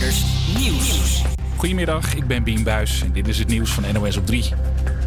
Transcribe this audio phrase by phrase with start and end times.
[0.00, 1.22] Nieuws.
[1.56, 4.44] Goedemiddag, ik ben Bien Buis en dit is het nieuws van NOS op 3.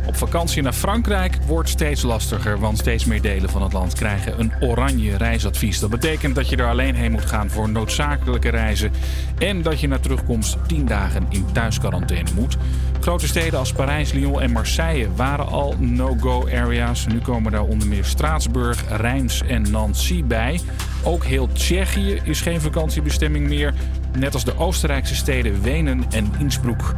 [0.07, 4.39] Op vakantie naar Frankrijk wordt steeds lastiger, want steeds meer delen van het land krijgen
[4.39, 5.79] een oranje reisadvies.
[5.79, 8.91] Dat betekent dat je er alleen heen moet gaan voor noodzakelijke reizen
[9.37, 12.57] en dat je na terugkomst 10 dagen in thuisquarantaine moet.
[12.99, 17.07] Grote steden als Parijs, Lyon en Marseille waren al no-go areas.
[17.07, 20.59] Nu komen daar onder meer Straatsburg, Reims en Nancy bij.
[21.03, 23.73] Ook heel Tsjechië is geen vakantiebestemming meer,
[24.17, 26.95] net als de Oostenrijkse steden Wenen en Innsbruck.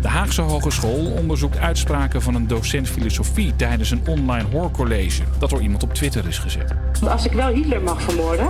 [0.00, 5.60] De Haagse Hogeschool onderzoekt uitspraken van een docent filosofie tijdens een online hoorcollege dat door
[5.60, 6.74] iemand op Twitter is gezet.
[7.08, 8.48] Als ik wel Hitler mag vermoorden,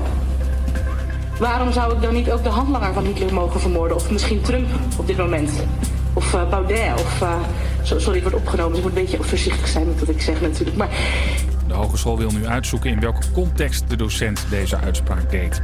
[1.39, 3.97] waarom zou ik dan niet ook de handlanger van Hitler mogen vermoorden?
[3.97, 5.51] Of misschien Trump op dit moment?
[6.13, 6.95] Of uh, Baudet?
[6.95, 7.35] Of, uh,
[7.83, 10.41] sorry, het wordt opgenomen, dus ik moet een beetje voorzichtig zijn met wat ik zeg
[10.41, 10.77] natuurlijk.
[10.77, 10.89] Maar
[11.69, 15.63] de hogeschool wil nu uitzoeken in welke context de docent deze uitspraak deed.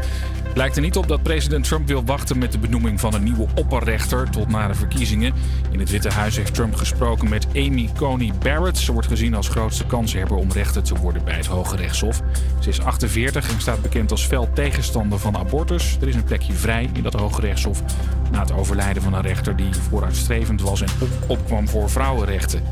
[0.55, 3.47] Lijkt er niet op dat president Trump wil wachten met de benoeming van een nieuwe
[3.55, 5.33] opperrechter tot na de verkiezingen.
[5.71, 8.79] In het Witte Huis heeft Trump gesproken met Amy Coney Barrett.
[8.79, 12.23] Ze wordt gezien als grootste kanshebber om rechter te worden bij het Hoge Rechtshof.
[12.61, 15.99] Ze is 48 en staat bekend als fel tegenstander van abortus.
[16.01, 17.83] Er is een plekje vrij in dat Hoge Rechtshof
[18.31, 20.89] na het overlijden van een rechter die vooruitstrevend was en
[21.27, 22.63] opkwam voor vrouwenrechten.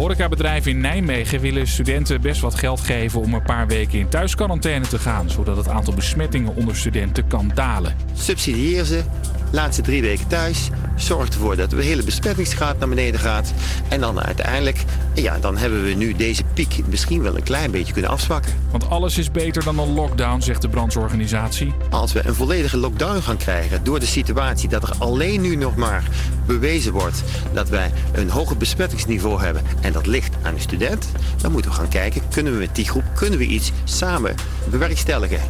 [0.00, 4.86] Horecabedrijven in Nijmegen willen studenten best wat geld geven om een paar weken in thuisquarantaine
[4.86, 7.94] te gaan, zodat het aantal besmettingen onder studenten kan dalen.
[8.12, 9.02] Subsidieer ze,
[9.50, 13.52] laat ze drie weken thuis, zorg ervoor dat de hele besmettingsgraad naar beneden gaat.
[13.88, 14.84] En dan uiteindelijk,
[15.14, 18.52] ja, dan hebben we nu deze piek misschien wel een klein beetje kunnen afzwakken.
[18.70, 21.74] Want alles is beter dan een lockdown, zegt de brandsorganisatie.
[21.90, 25.76] Als we een volledige lockdown gaan krijgen door de situatie dat er alleen nu nog
[25.76, 26.08] maar
[26.46, 31.08] bewezen wordt dat wij een hoger besmettingsniveau hebben en dat ligt aan de student,
[31.42, 34.34] dan moeten we gaan kijken, kunnen we met die groep kunnen we iets samen
[34.70, 35.40] bewerkstelligen.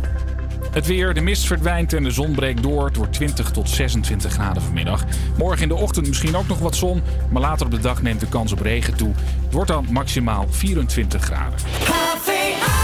[0.70, 2.84] Het weer, de mist verdwijnt en de zon breekt door.
[2.84, 5.05] Het wordt 20 tot 26 graden vanmiddag.
[5.39, 8.21] Morgen in de ochtend misschien ook nog wat zon, maar later op de dag neemt
[8.21, 9.12] de kans op regen toe.
[9.44, 11.59] Het wordt dan maximaal 24 graden.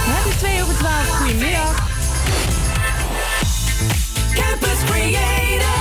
[0.08, 1.08] Het is 2 over 12.
[1.08, 1.88] Goedemiddag.
[4.34, 5.75] Campus Creators,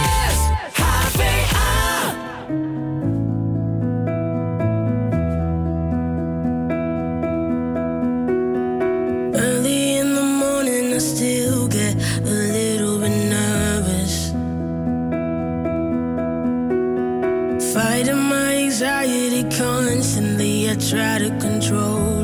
[18.75, 22.14] anxiety constantly, I try to control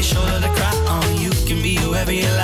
[0.00, 1.20] every shoulder to cry on.
[1.20, 2.39] You can be whoever you like.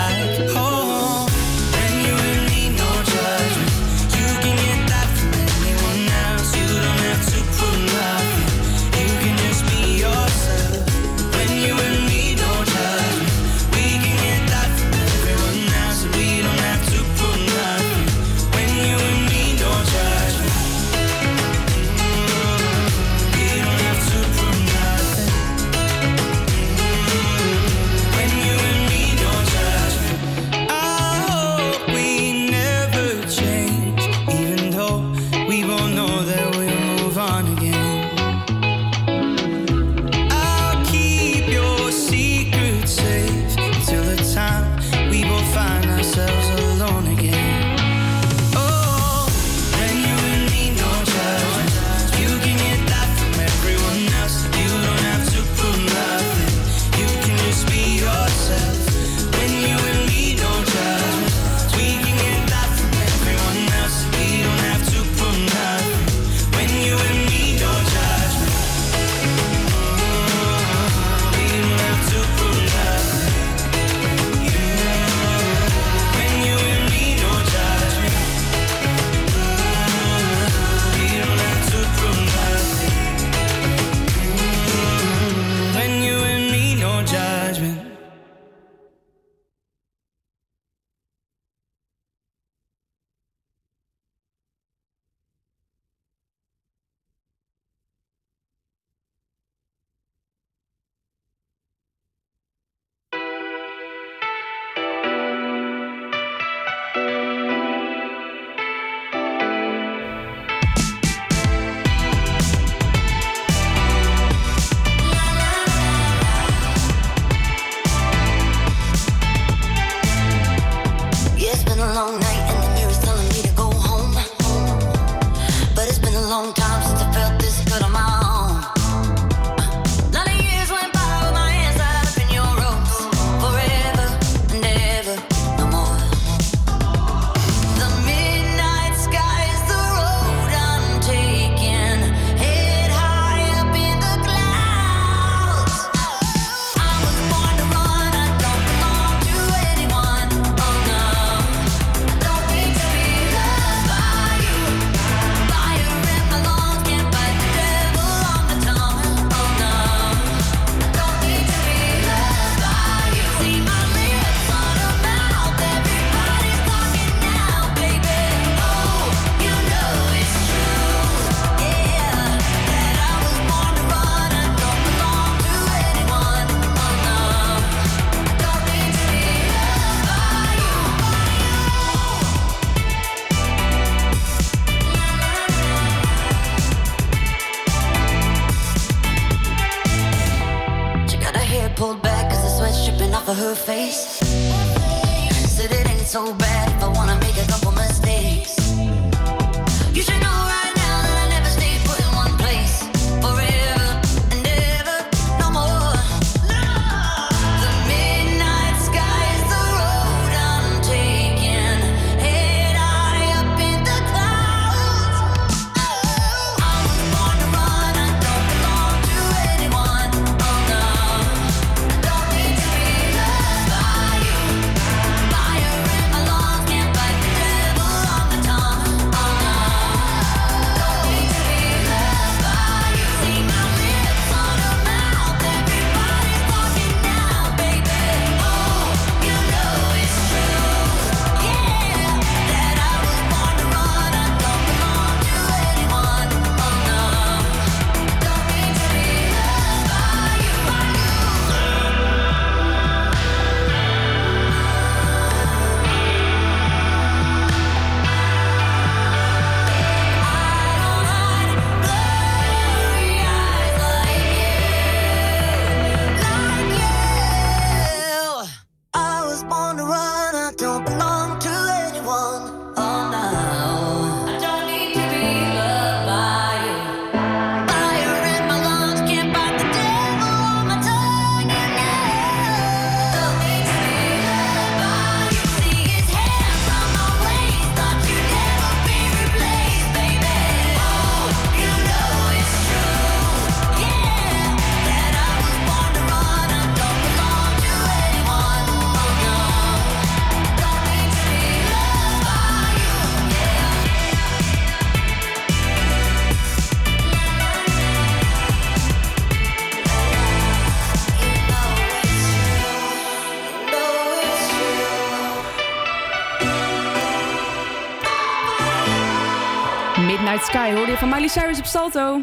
[321.40, 322.21] Cyrus op Salto.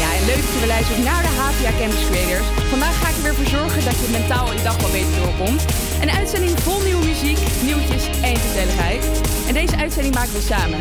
[0.00, 2.46] Ja, en leuk dat je weer naar de HVA Campus Creators.
[2.70, 5.64] Vandaag ga ik er weer voor zorgen dat je mentaal je dag wel beter doorkomt.
[6.02, 9.02] Een uitzending vol nieuwe muziek, nieuwtjes en gezelligheid.
[9.48, 10.78] En deze uitzending maken we samen.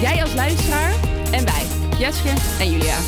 [0.00, 0.92] Jij als luisteraar
[1.30, 1.64] en wij,
[1.98, 2.98] Jeske en Julia.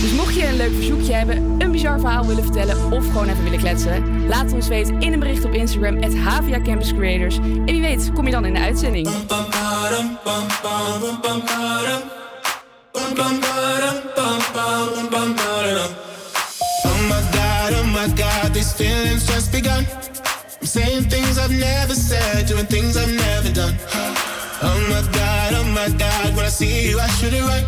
[0.00, 3.42] Dus mocht je een leuk verzoekje hebben, een bizar verhaal willen vertellen of gewoon even
[3.42, 7.36] willen kletsen, laat het ons weten in een bericht op Instagram, het HVA Campus Creators.
[7.36, 9.08] En wie weet, kom je dan in de uitzending.
[16.84, 19.86] Oh my god, oh my god, these feelings just begun.
[20.60, 23.74] I'm saying things I've never said, doing things I've never done.
[24.62, 27.64] Oh my god, oh my god, when I see you, I should it right.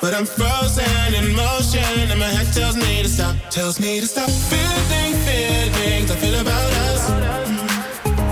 [0.00, 4.06] But I'm frozen in motion, and my head tells me to stop, tells me to
[4.06, 4.28] stop.
[4.28, 7.06] Feeling feelings I feel about us.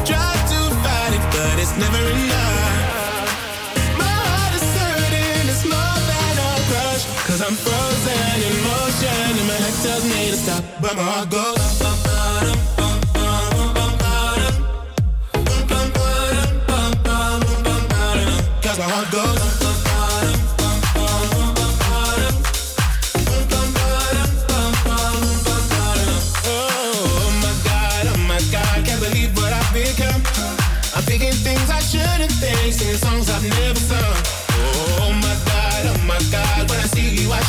[0.03, 2.80] Try to fight it, but it's never enough.
[7.31, 11.31] Cause I'm frozen in motion, and my head tells me to stop, but my heart
[11.31, 11.79] goes.
[18.61, 19.39] Cause my heart goes.
[26.47, 30.21] Oh my god, oh my god, can't believe what I've become.
[30.97, 34.30] I'm thinking things I shouldn't think, singing songs I've never sung.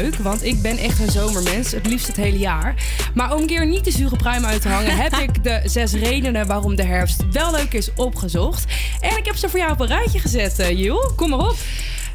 [0.00, 1.72] leuk, want ik ben echt een zomermens.
[1.72, 2.74] Het liefst het hele jaar.
[3.14, 6.46] Maar om keer niet de zure pruim uit te hangen, heb ik de zes redenen
[6.46, 8.64] waarom de herfst wel leuk is opgezocht.
[9.00, 11.12] En ik heb ze voor jou op een rijtje gezet, eh, Joe.
[11.14, 11.56] Kom maar op.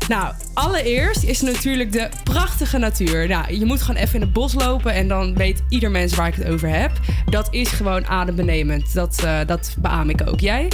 [0.08, 3.28] Nou, allereerst is natuurlijk de prachtige natuur.
[3.28, 6.28] Nou, je moet gewoon even in het bos lopen en dan weet ieder mens waar
[6.28, 6.92] ik het over heb.
[7.26, 8.94] Dat is gewoon adembenemend.
[8.94, 10.40] Dat, uh, dat beaam ik ook.
[10.40, 10.68] Jij?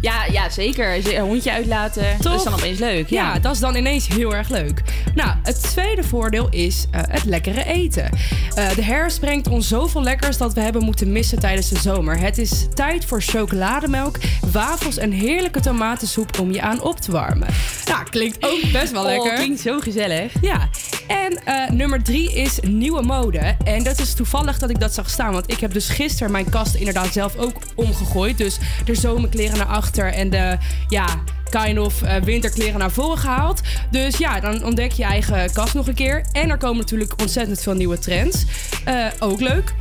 [0.00, 1.14] Ja, ja, zeker.
[1.14, 2.02] Een hondje uitlaten.
[2.02, 2.22] Toch?
[2.22, 3.08] Dat is dan opeens leuk.
[3.08, 3.32] Ja.
[3.32, 3.38] ja.
[3.38, 4.82] dat is dan ineens heel erg leuk.
[5.14, 8.10] Nou, het tweede voordeel is eh, het lekkere eten.
[8.54, 12.18] Eh, de herfst brengt ons zoveel lekkers dat we hebben moeten missen tijdens de zomer.
[12.18, 14.18] Het is tijd voor chocolademelk,
[14.52, 17.48] wafels en heerlijke tomatensoep om je aan op te warmen.
[17.86, 19.30] Nou, klinkt ook best wel oh, lekker.
[19.30, 20.32] Oh, klinkt zo gezellig.
[20.40, 20.68] Ja.
[21.06, 23.56] En eh, nummer drie is nieuwe mode.
[23.64, 25.32] En dat is toevallig dat ik dat zag staan.
[25.32, 28.38] Want ik heb dus gisteren mijn kast inderdaad zelf ook omgegooid.
[28.38, 30.56] Dus de zomerkleren naar achter en de,
[30.88, 31.06] ja,
[31.50, 33.60] kind of winterkleren naar voren gehaald.
[33.90, 36.24] Dus ja, dan ontdek je eigen kast nog een keer.
[36.32, 38.44] En er komen natuurlijk ontzettend veel nieuwe trends.
[38.84, 39.74] Eh, ook leuk.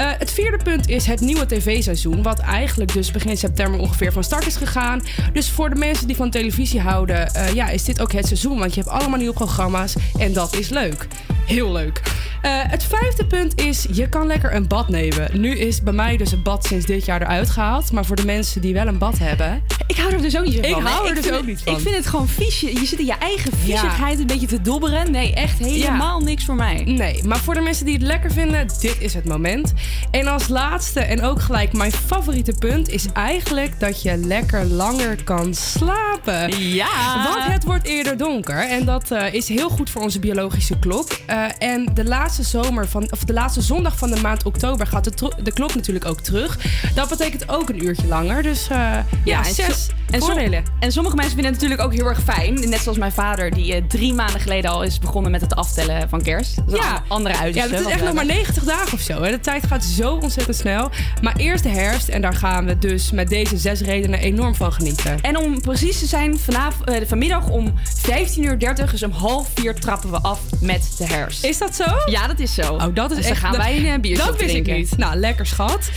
[0.00, 4.24] Eh, het vierde punt is het nieuwe tv-seizoen, wat eigenlijk dus begin september ongeveer van
[4.24, 5.02] start is gegaan.
[5.32, 8.58] Dus voor de mensen die van televisie houden, eh, ja, is dit ook het seizoen,
[8.58, 11.06] want je hebt allemaal nieuwe programma's en dat is leuk.
[11.46, 12.00] Heel leuk.
[12.42, 15.40] Eh, het vijfde punt is, je kan lekker een bad nemen.
[15.40, 17.92] Nu is bij mij dus een bad sinds dit jaar eruit gehaald.
[17.92, 19.62] Maar voor de mensen die wel een bad hebben...
[19.86, 20.64] Ik hou er dus ook niet van.
[20.64, 21.74] Ik hou er dus ook niet van.
[21.74, 22.60] Ik vind het gewoon vies.
[22.60, 25.10] Je zit in je eigen viesigheid een beetje te dobberen.
[25.10, 26.82] Nee, echt helemaal niks voor mij.
[26.84, 29.72] Nee, maar voor de mensen die het lekker vinden, dit is het moment.
[30.10, 35.24] En als laatste en ook gelijk mijn favoriete punt is eigenlijk dat je lekker langer
[35.24, 36.58] kan slapen.
[36.58, 37.24] Ja.
[37.24, 41.08] Want het wordt eerder donker en dat eh, is heel goed voor onze biologische klok.
[41.26, 45.04] Eh, en de laatste zomer van, of de laatste zondag van de maand oktober gaat
[45.04, 46.58] de, de klok natuurlijk ook terug.
[46.94, 48.42] Dat betekent ook een uurtje langer.
[48.42, 50.64] Dus eh, ja, en, zes en, voordelen.
[50.80, 52.68] en sommige mensen vinden het natuurlijk ook heel erg fijn.
[52.68, 56.22] Net zoals mijn vader, die drie maanden geleden al is begonnen met het aftellen van
[56.22, 56.56] kerst.
[56.56, 57.02] Dat is een Ja.
[57.08, 57.70] andere Ja, uiterste.
[57.70, 58.34] dat is echt nog maar hebben.
[58.34, 59.22] 90 dagen of zo.
[59.22, 59.30] Hè.
[59.30, 60.90] De tijd gaat zo ontzettend snel.
[61.22, 64.72] Maar eerst de herfst en daar gaan we dus met deze zes redenen enorm van
[64.72, 65.20] genieten.
[65.20, 67.74] En om precies te zijn, vanavond, eh, vanmiddag om
[68.06, 68.58] 15.30 uur,
[68.90, 71.44] dus om half vier, trappen we af met de herfst.
[71.44, 71.84] Is dat zo?
[72.06, 72.72] Ja, dat is zo.
[72.74, 73.34] Oh, dat is dus echt...
[73.40, 74.72] dan gaan dat- wij een eh, biertje Dat wist drinken.
[74.72, 74.96] ik niet.
[74.96, 75.90] Nou, lekker schat.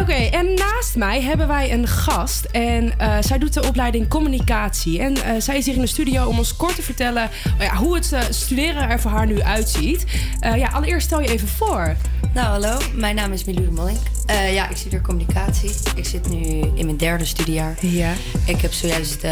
[0.00, 2.44] Oké, en naast mij hebben wij een gast.
[2.44, 5.00] En eh, zij doet de opleiding communicatie.
[5.00, 7.74] En eh, zij is hier in de studio om ons kort te vertellen oh ja,
[7.76, 10.04] hoe het eh, studeren er voor haar nu uitziet.
[10.40, 11.96] Eh, ja, allereerst stel je even voor.
[12.34, 12.78] Nou, hallo.
[12.96, 13.98] Mijn naam is Milou de Molink.
[14.26, 15.70] Eh, ja, ik studeer communicatie.
[15.94, 16.36] Ik zit nu
[16.74, 17.76] in mijn derde studiejaar.
[17.80, 18.12] Ja.
[18.46, 19.30] Ik heb zojuist eh,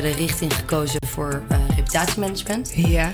[0.00, 2.72] de richting gekozen voor eh, reputatiemanagement.
[2.74, 3.12] Ja.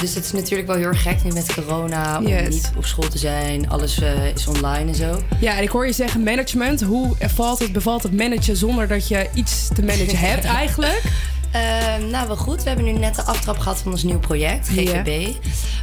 [0.00, 2.48] Dus het is natuurlijk wel heel erg gek nu met corona, om Yes.
[2.48, 3.68] niet op school te zijn.
[3.70, 5.22] Alles eh, is online en zo.
[5.40, 6.80] Ja, en ik hoor je zeggen management.
[6.82, 11.02] Hoe valt het, bevalt het managen zonder dat je iets te managen hebt eigenlijk?
[11.52, 12.62] Ehm, nou, wel goed.
[12.62, 15.34] We hebben nu net de aftrap gehad van ons nieuw project, GVB.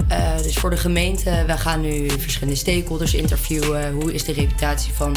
[0.08, 3.91] Eh, dus voor de gemeente, we gaan nu verschillende stakeholders interviewen.
[3.93, 5.15] Hoe is de reputatie van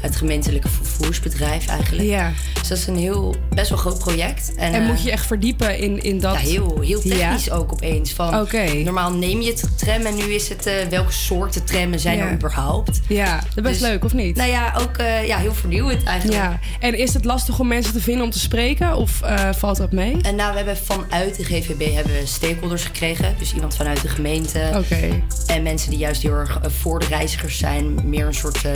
[0.00, 2.08] het gemeentelijke vervoersbedrijf eigenlijk?
[2.08, 2.32] Ja.
[2.54, 4.54] Dus dat is een heel, best wel groot project.
[4.56, 6.34] En, En eh, moet je echt verdiepen in, in dat...
[6.34, 8.12] Ja, heel, heel technisch ook opeens.
[8.12, 8.46] Van,
[8.84, 12.32] Normaal neem je het tram en nu is het eh, welke soorten trammen zijn er
[12.32, 13.00] überhaupt.
[13.08, 14.36] Ja, dat is best Dus- leuk, of niet?
[14.36, 16.40] Nou ja, ook eh, ja, heel vernieuwend eigenlijk.
[16.40, 16.58] Ja.
[16.80, 18.96] En is het lastig om mensen te vinden om te spreken?
[18.96, 20.16] Of eh, valt dat mee?
[20.22, 23.34] En nou, we hebben vanuit de GVB hebben we stakeholders gekregen.
[23.38, 24.70] Dus iemand vanuit de gemeente.
[24.74, 25.22] Oké.
[25.46, 28.08] En mensen die juist heel erg eh, voor de reizigers zijn.
[28.08, 28.72] Meer een soort eh,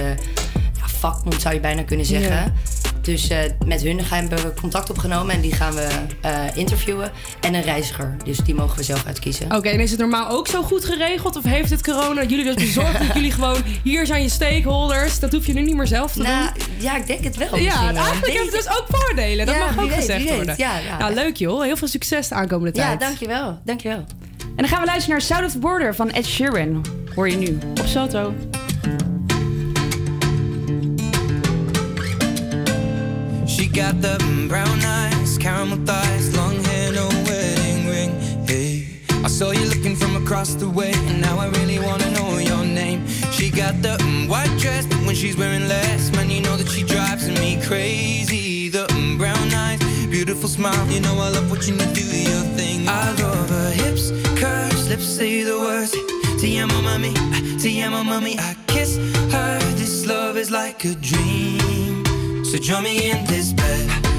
[0.91, 2.35] vakbond zou je bijna kunnen zeggen.
[2.35, 2.53] Ja.
[3.01, 5.89] Dus eh, met hun gaan we contact opgenomen en die gaan we
[6.21, 7.11] eh, interviewen.
[7.41, 9.57] En een reiziger, dus die mogen we zelf uitkiezen.
[9.57, 11.37] Oké, en is het normaal ook zo goed geregeld?
[11.37, 13.63] Of heeft het corona jullie dus bezorgd dat jullie gewoon...
[13.83, 16.65] Hier zijn je stakeholders, dat hoef je nu niet meer zelf te Nou, doen?
[16.79, 17.49] ja, ik denk het wel.
[17.57, 18.05] Ja, misschien wel.
[18.05, 18.71] eigenlijk heeft het ik.
[18.71, 19.47] dus ook voordelen.
[19.47, 20.55] Dat Ja, mag ook weet, gezegd worden.
[20.59, 20.99] Ja, ja.
[20.99, 21.63] Nou, leuk joh.
[21.63, 23.01] Heel veel succes de aankomende Ja, tijd.
[23.01, 23.59] dankjewel.
[23.65, 24.05] Dankjewel.
[24.39, 26.85] En dan gaan we luisteren naar South of the Border van Ed Sheeran.
[27.15, 28.33] Hoor je nu op Salto.
[33.55, 38.11] She got the brown eyes, caramel thighs, long hair, no wedding ring.
[38.49, 38.89] Hey,
[39.23, 42.65] I saw you looking from across the way, and now I really wanna know your
[42.65, 43.07] name.
[43.31, 46.69] She got the mm, white dress, but when she's wearing less, man, you know that
[46.69, 48.71] she drives me crazy.
[48.71, 52.89] The mm, brown eyes, beautiful smile, you know I love watching you do your thing.
[52.89, 55.93] I love her hips, curves, lips say the words.
[56.41, 57.15] Te amo, mami,
[57.63, 58.37] te amo, mami.
[58.37, 58.97] I kiss
[59.33, 59.59] her.
[59.77, 61.64] This love is like a dream.
[62.55, 64.14] So join me in this bed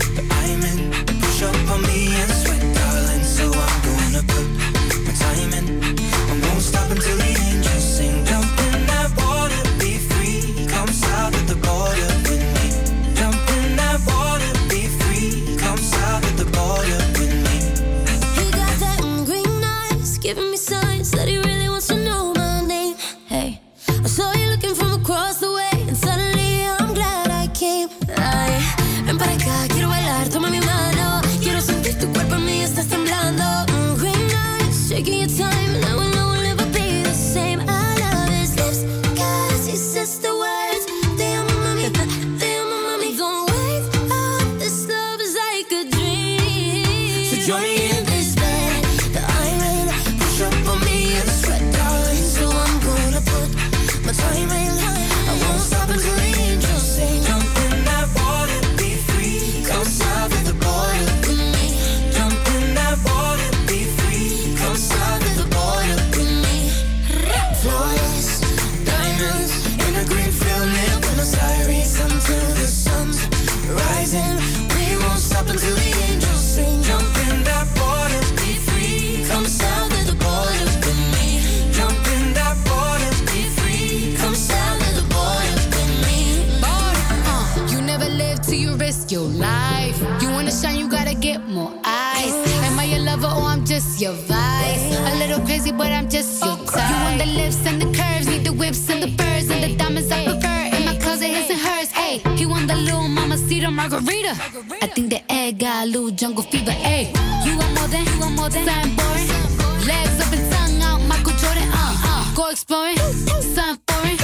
[95.56, 96.90] crazy, but I'm just so type.
[96.90, 98.28] You want the lips and the curves.
[98.28, 100.76] Need the whips and the furs and the diamonds I prefer.
[100.76, 101.90] In my closet, his and hers.
[101.94, 104.34] Ayy, he want the little mama cedar margarita.
[104.82, 106.72] I think the egg got a little jungle fever.
[106.72, 107.08] Ayy,
[107.46, 109.88] you want more than, you want more than something boring.
[109.88, 111.70] Legs up and tongue out, Michael Jordan.
[111.72, 112.36] Uh, uh.
[112.36, 114.18] Go exploring, something foreign.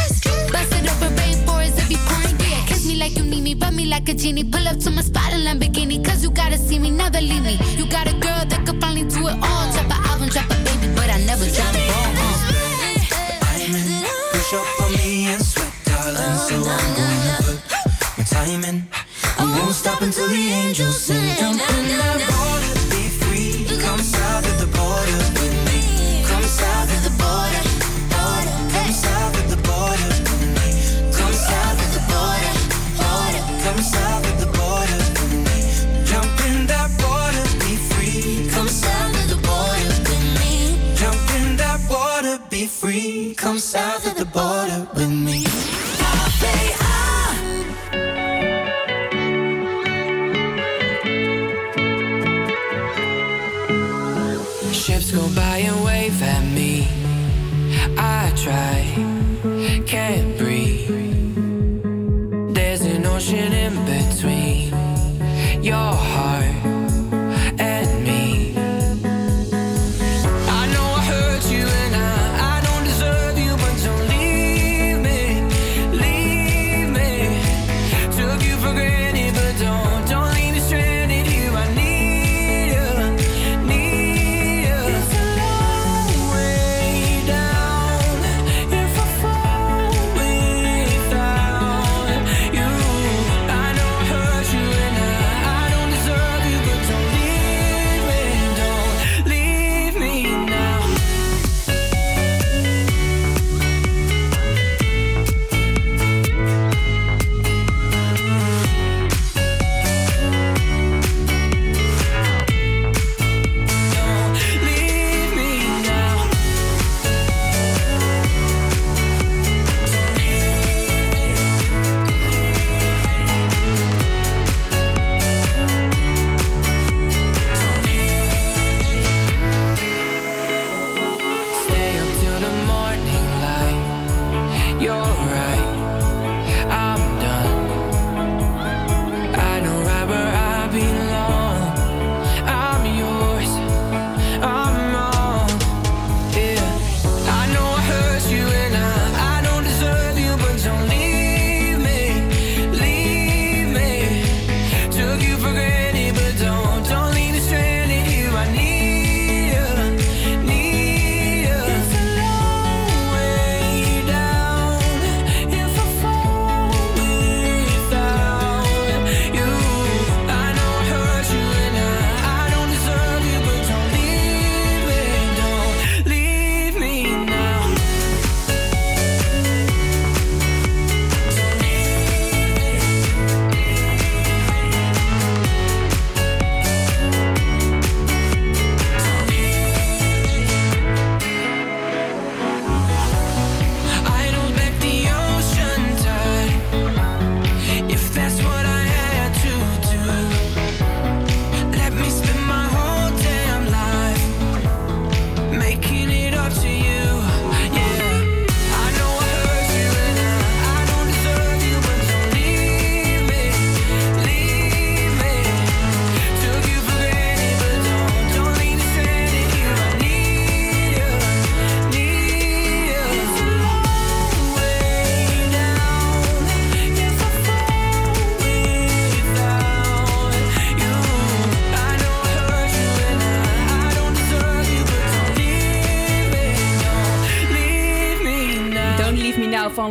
[0.53, 2.35] Bust it open, rainforest, it be pouring.
[2.43, 4.43] Yeah, kiss me like you need me, rub me like a genie.
[4.43, 5.70] Pull up to my spot in Lamborghini, cause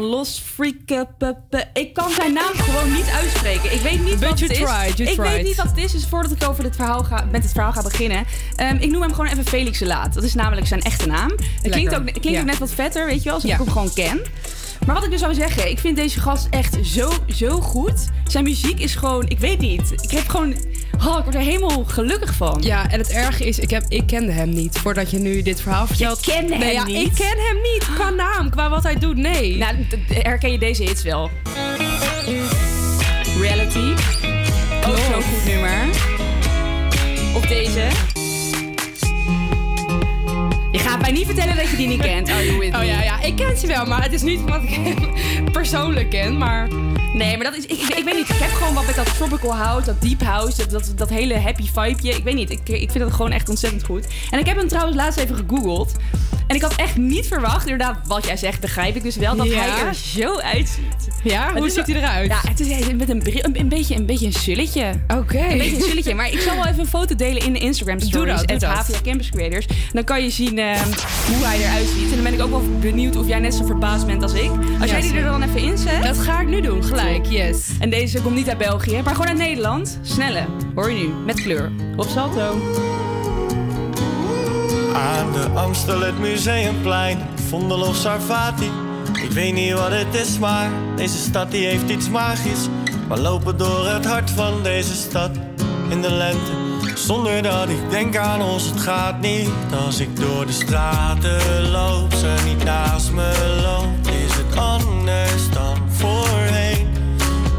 [0.01, 1.07] van Los Freak.
[1.73, 3.73] Ik kan zijn naam gewoon niet uitspreken.
[3.73, 4.57] Ik weet niet But wat het is.
[4.59, 5.17] tried, ik tried.
[5.17, 7.73] weet niet wat het is, dus voordat ik over dit verhaal ga, met het verhaal
[7.73, 8.25] ga beginnen.
[8.57, 10.15] ehm, ik noem hem gewoon even Felix de Laat.
[10.15, 11.31] Dat is namelijk zijn echte naam.
[11.63, 13.57] Het klinkt, ook, klinkt ook net wat vetter, weet je wel, alsof Ja.
[13.57, 14.21] ik hem gewoon ken.
[14.87, 18.09] Maar wat ik dus zou zeggen, ik vind deze gast echt zo, zo goed.
[18.27, 19.93] Zijn muziek is gewoon, ik weet niet.
[20.01, 20.55] Ik heb gewoon,
[21.07, 22.59] oh, ik word er helemaal gelukkig van.
[22.63, 24.79] Ja, en het erge is, ik, heb, ik kende hem niet.
[24.79, 26.25] Voordat je nu dit verhaal vertelt.
[26.25, 27.07] Je kende nee, hem ja, niet?
[27.07, 27.95] Ik ken hem niet.
[27.95, 29.57] Qua naam, qua wat hij doet, nee.
[29.57, 29.75] Nou,
[30.09, 31.31] herken je deze hits wel?
[33.41, 33.93] Reality.
[34.87, 35.89] Ook zo'n goed nummer.
[37.35, 37.89] Of deze.
[40.73, 42.31] Je gaat mij niet vertellen dat je die niet kent.
[42.31, 44.63] Are you with Oh ja, ja, ik ken ze wel, maar het is niet wat
[44.63, 44.95] ik
[45.53, 46.39] persoonlijk ken.
[46.39, 46.69] Maar
[47.13, 48.29] Nee, maar dat ik, ik, ik weet niet.
[48.29, 51.39] Ik heb gewoon wat met dat tropical house, dat deep house, dat, dat, dat hele
[51.39, 52.15] happy vibeje.
[52.17, 52.51] Ik weet niet.
[52.51, 54.07] Ik, ik vind het gewoon echt ontzettend goed.
[54.31, 55.93] En ik heb hem trouwens laatst even gegoogeld.
[56.47, 59.47] En ik had echt niet verwacht, inderdaad, wat jij zegt, begrijp ik dus wel, dat
[59.47, 59.59] Ja.
[59.61, 60.90] hij er zo uitziet.
[61.23, 62.31] Ja, hoe is ziet hij eruit?
[62.31, 64.93] Ja, het is met een, bril, een, een beetje, een beetje een sulletje.
[65.19, 65.39] Oké.
[65.39, 66.15] Een beetje een sulletje.
[66.15, 68.37] Maar ik zal wel even een foto delen in de Instagram Doe stories.
[68.37, 68.71] dat, doe at dat.
[68.97, 69.67] HVA Campus Creators.
[69.93, 70.85] Dan kan je zien ehm,
[71.27, 72.09] hoe hij eruit ziet.
[72.09, 74.51] En dan ben ik ook wel benieuwd of jij net zo verbaasd bent als ik.
[74.81, 76.03] Als Ja, jij die er dan even in zet.
[76.03, 77.69] Dat ga ik nu doen, gelijk, yes.
[77.79, 79.99] En deze komt niet uit België, maar gewoon uit Nederland.
[80.03, 81.71] Snelle, hoor je nu, met kleur.
[81.97, 82.61] Op Salto.
[84.95, 88.71] Aan de Amstel, het Museumplein, Vondel of Sarvati.
[89.23, 92.69] Ik weet niet wat het is, maar deze stad die heeft iets magisch.
[93.09, 95.31] We lopen door het hart van deze stad
[95.89, 96.51] in de lente.
[96.95, 99.49] Zonder dat ik denk aan ons, het gaat niet.
[99.85, 104.09] Als ik door de straten loop, ze niet naast me loopt.
[104.09, 106.89] Is het anders dan voorheen?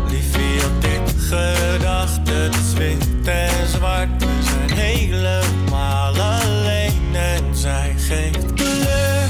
[0.10, 4.10] Liefie had ik gedacht, het is wit en zwart.
[4.20, 9.30] We zijn helemaal alleen en zij geeft kleur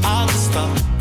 [0.00, 0.91] aan de stad.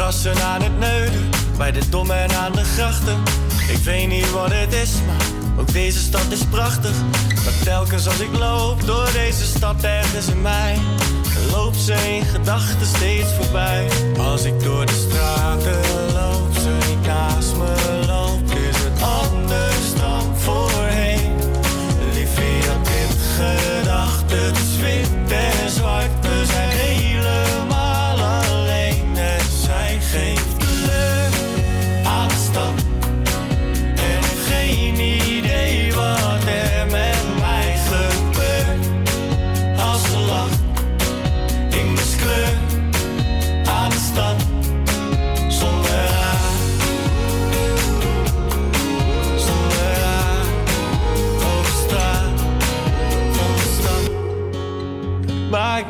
[0.00, 3.22] Terrassen aan het neuden, bij de dom en aan de grachten.
[3.68, 5.26] Ik weet niet wat het is, maar
[5.58, 6.94] ook deze stad is prachtig.
[7.44, 10.78] Maar telkens als ik loop door deze stad ergens in mij,
[11.50, 13.88] loopt ze in gedachten steeds voorbij.
[14.18, 15.80] Als ik door de straten
[16.12, 16.49] loop,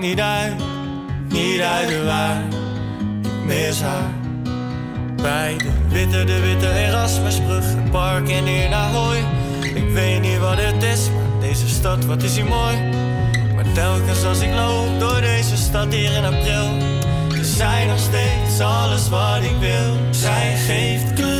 [0.00, 0.54] Niet uit,
[1.28, 2.42] niet uit waar.
[3.22, 4.10] Ik mis haar.
[5.16, 9.18] Bij de witte, de witte Erasmusbrug, het park en hier naar Hooi.
[9.74, 12.76] Ik weet niet wat het is, maar deze stad, wat is hier mooi.
[13.54, 16.68] Maar telkens als ik loop door deze stad hier in april,
[17.40, 19.96] is zij nog steeds alles wat ik wil.
[20.10, 21.39] Zij geeft kleur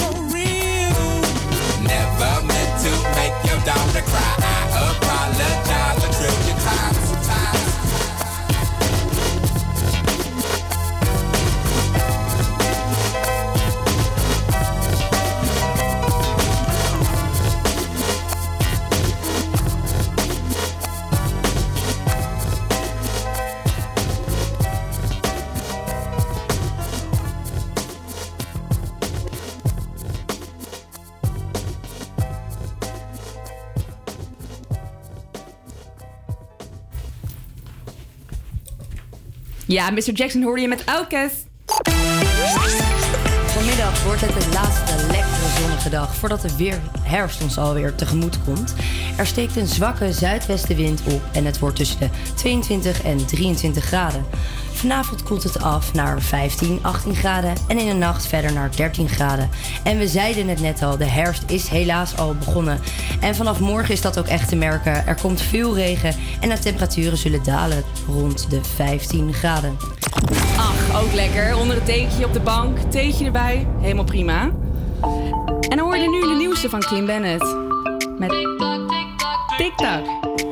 [1.91, 4.33] Never meant to make your daughter cry.
[4.39, 6.50] I apologize a trillion
[39.71, 40.11] Ja, Mr.
[40.13, 41.45] Jackson hoorde je met Outcast.
[43.45, 48.43] Vanmiddag wordt het de laatste lekkere zonnige dag voordat de weer herfst ons alweer tegemoet
[48.43, 48.75] komt.
[49.17, 54.25] Er steekt een zwakke zuidwestenwind op en het wordt tussen de 22 en 23 graden.
[54.81, 59.09] Vanavond koelt het af naar 15, 18 graden en in de nacht verder naar 13
[59.09, 59.49] graden.
[59.83, 62.79] En we zeiden het net al, de herfst is helaas al begonnen.
[63.19, 65.07] En vanaf morgen is dat ook echt te merken.
[65.07, 69.77] Er komt veel regen en de temperaturen zullen dalen rond de 15 graden.
[70.57, 71.57] Ach, ook lekker.
[71.57, 73.67] Onder het dekentje op de bank, theetje erbij.
[73.79, 74.41] Helemaal prima.
[75.69, 77.55] En dan hoor je nu de nieuwste van Clean Bennett.
[78.17, 78.29] Met
[79.57, 80.50] TikTok.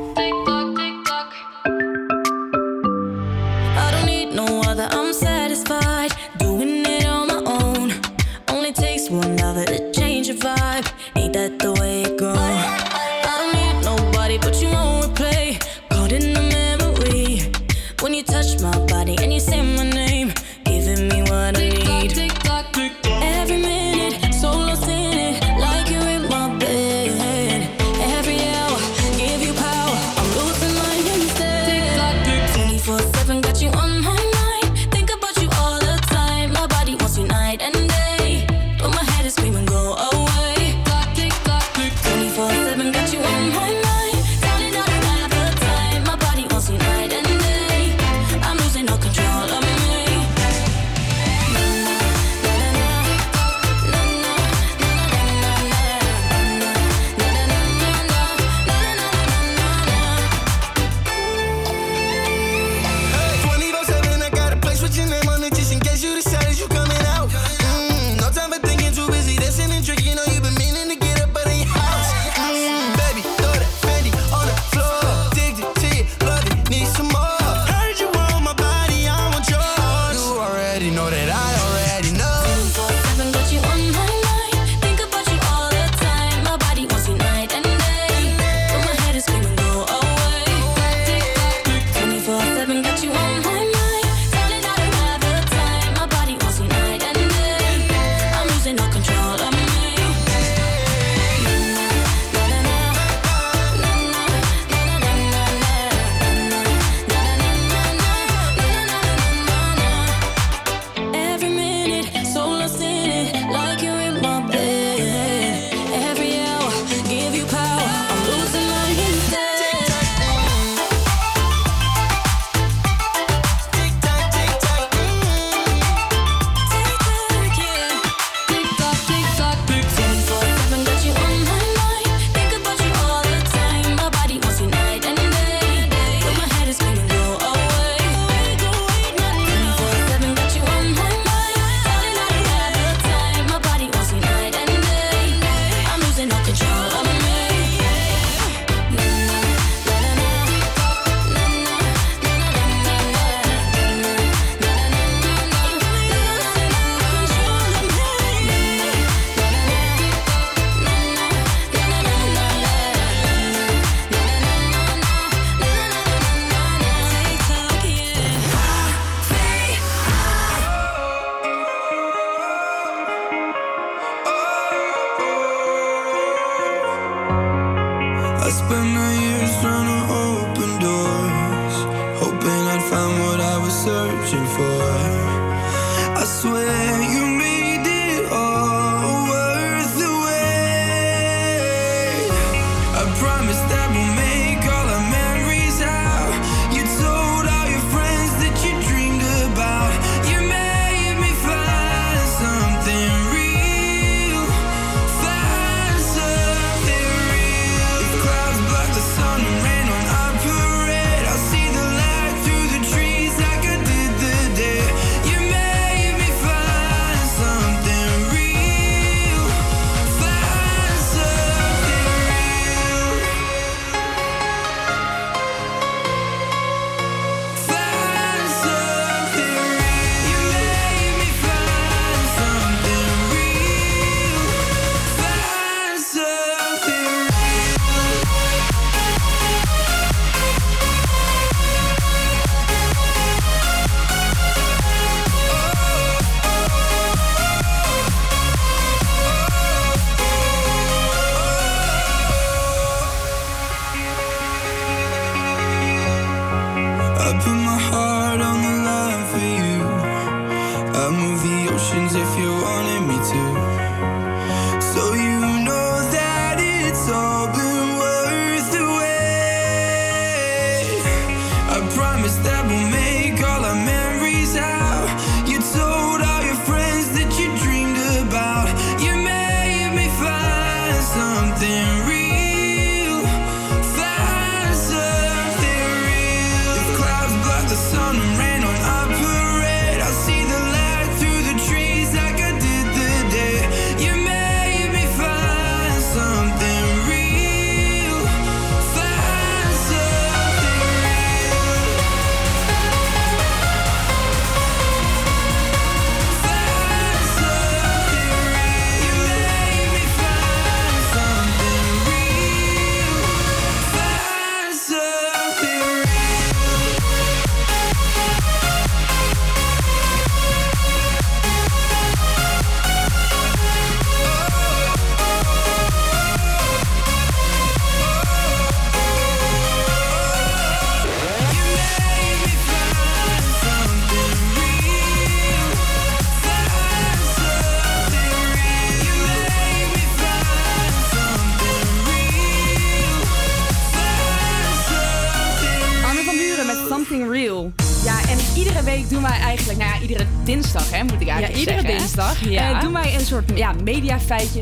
[186.40, 187.19] Swear you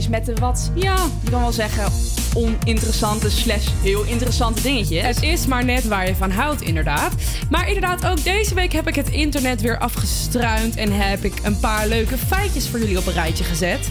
[0.08, 1.92] met de wat, ja, je kan wel zeggen,
[2.34, 5.02] oninteressante slash heel interessante dingetjes.
[5.02, 7.12] Het is maar net waar je van houdt, inderdaad.
[7.50, 11.58] Maar inderdaad, ook deze week heb ik het internet weer afgestruind en heb ik een
[11.58, 13.88] paar leuke feitjes voor jullie op een rijtje gezet.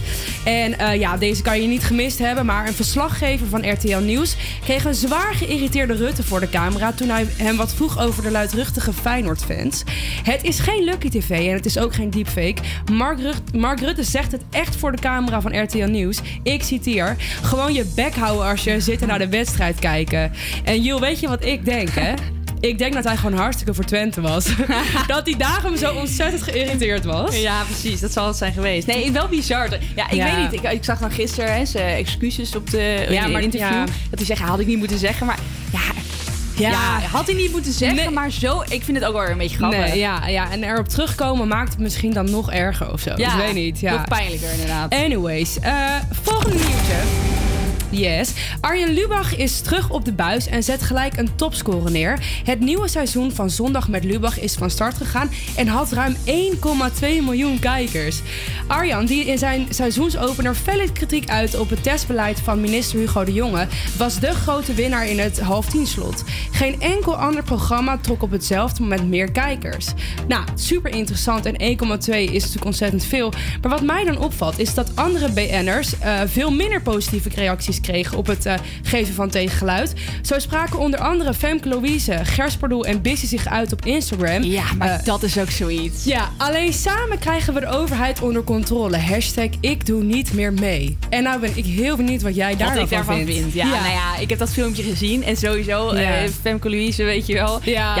[0.48, 4.36] En eh, ja, deze kan je niet gemist hebben, maar een verslaggever van RTL Nieuws
[4.64, 8.30] kreeg een zwaar geïrriteerde Rutte voor de camera toen hij hem wat vroeg over de
[8.30, 9.82] luidruchtige Feyenoord-fans.
[10.22, 12.62] Het is geen Lucky TV en het is ook geen deepfake.
[12.92, 16.20] Mark, Rut- Mark Rutte zegt het echt voor de camera van RTL Nieuws.
[16.42, 20.32] Ik citeer: gewoon je bek houden als je zit en naar de wedstrijd kijken.
[20.64, 22.12] En Jules, weet je wat ik denk, hè?
[22.68, 24.44] Ik denk dat hij gewoon hartstikke voor Twente was.
[25.06, 27.36] dat hij daarom zo ontzettend geïrriteerd was.
[27.40, 28.00] Ja, precies.
[28.00, 28.86] Dat zal het zijn geweest.
[28.86, 29.68] Nee, wel bizar.
[29.96, 30.24] Ja, ik Ja.
[30.24, 30.62] weet niet.
[30.64, 33.70] Ik, ik zag dan gisteren hè, zijn excuses op de Ja, maar- interview.
[33.72, 33.84] ja.
[33.84, 35.26] Dat hij zegt, had ik niet moeten zeggen.
[35.26, 35.38] Maar
[35.72, 35.80] ja,
[36.56, 36.68] Ja.
[36.70, 37.00] ja.
[37.00, 37.96] had hij niet moeten zeggen.
[37.96, 38.10] Nee.
[38.10, 39.78] Maar zo, ik vind het ook wel een beetje grappig.
[39.80, 43.12] Nee, ja, ja, en erop terugkomen maakt het misschien dan nog erger of zo.
[43.16, 43.80] Ja, ik weet niet.
[43.80, 43.92] Ja.
[43.92, 44.94] nog pijnlijker inderdaad.
[44.94, 45.72] Anyways, eh,
[46.22, 47.27] volgende nieuwtje.
[47.90, 48.32] Yes.
[48.60, 52.18] Arjen Lubach is terug op de buis en zet gelijk een topscore neer.
[52.44, 56.22] Het nieuwe seizoen van Zondag met Lubach is van start gegaan en had ruim 1,2
[57.00, 58.20] miljoen kijkers.
[58.66, 63.32] Arjan, die in zijn seizoensopener felle kritiek uit op het testbeleid van minister Hugo de
[63.32, 63.66] Jonge,
[63.96, 66.24] was de grote winnaar in het half tien slot.
[66.50, 69.86] Geen enkel ander programma trok op hetzelfde moment meer kijkers.
[70.28, 71.58] Nou, super interessant en 1,2
[72.08, 73.32] is natuurlijk ontzettend veel.
[73.62, 78.18] Maar wat mij dan opvalt is dat andere BN'ers eh, veel minder positieve reacties kregen
[78.18, 79.92] op het eh, geven van tegengeluid.
[80.22, 84.42] Zo spraken onder andere Femke Louise, Gers Pardoel en Bissy zich uit op Instagram.
[84.42, 86.04] Ja, maar Eh, dat is ook zoiets.
[86.04, 88.98] ja, alleen samen krijgen we de overheid onder controle.
[88.98, 90.98] Hashtag ik doe niet meer mee.
[91.08, 93.32] En nou ben ik heel benieuwd wat jij Wat daarvan ik daarvan vindt.
[93.32, 93.52] vind.
[93.52, 95.24] Ja, nou ja, ik heb dat filmpje gezien.
[95.24, 96.14] En sowieso, Ja.
[96.16, 97.60] eh Femke Louise, weet je wel.
[97.64, 97.96] Ja.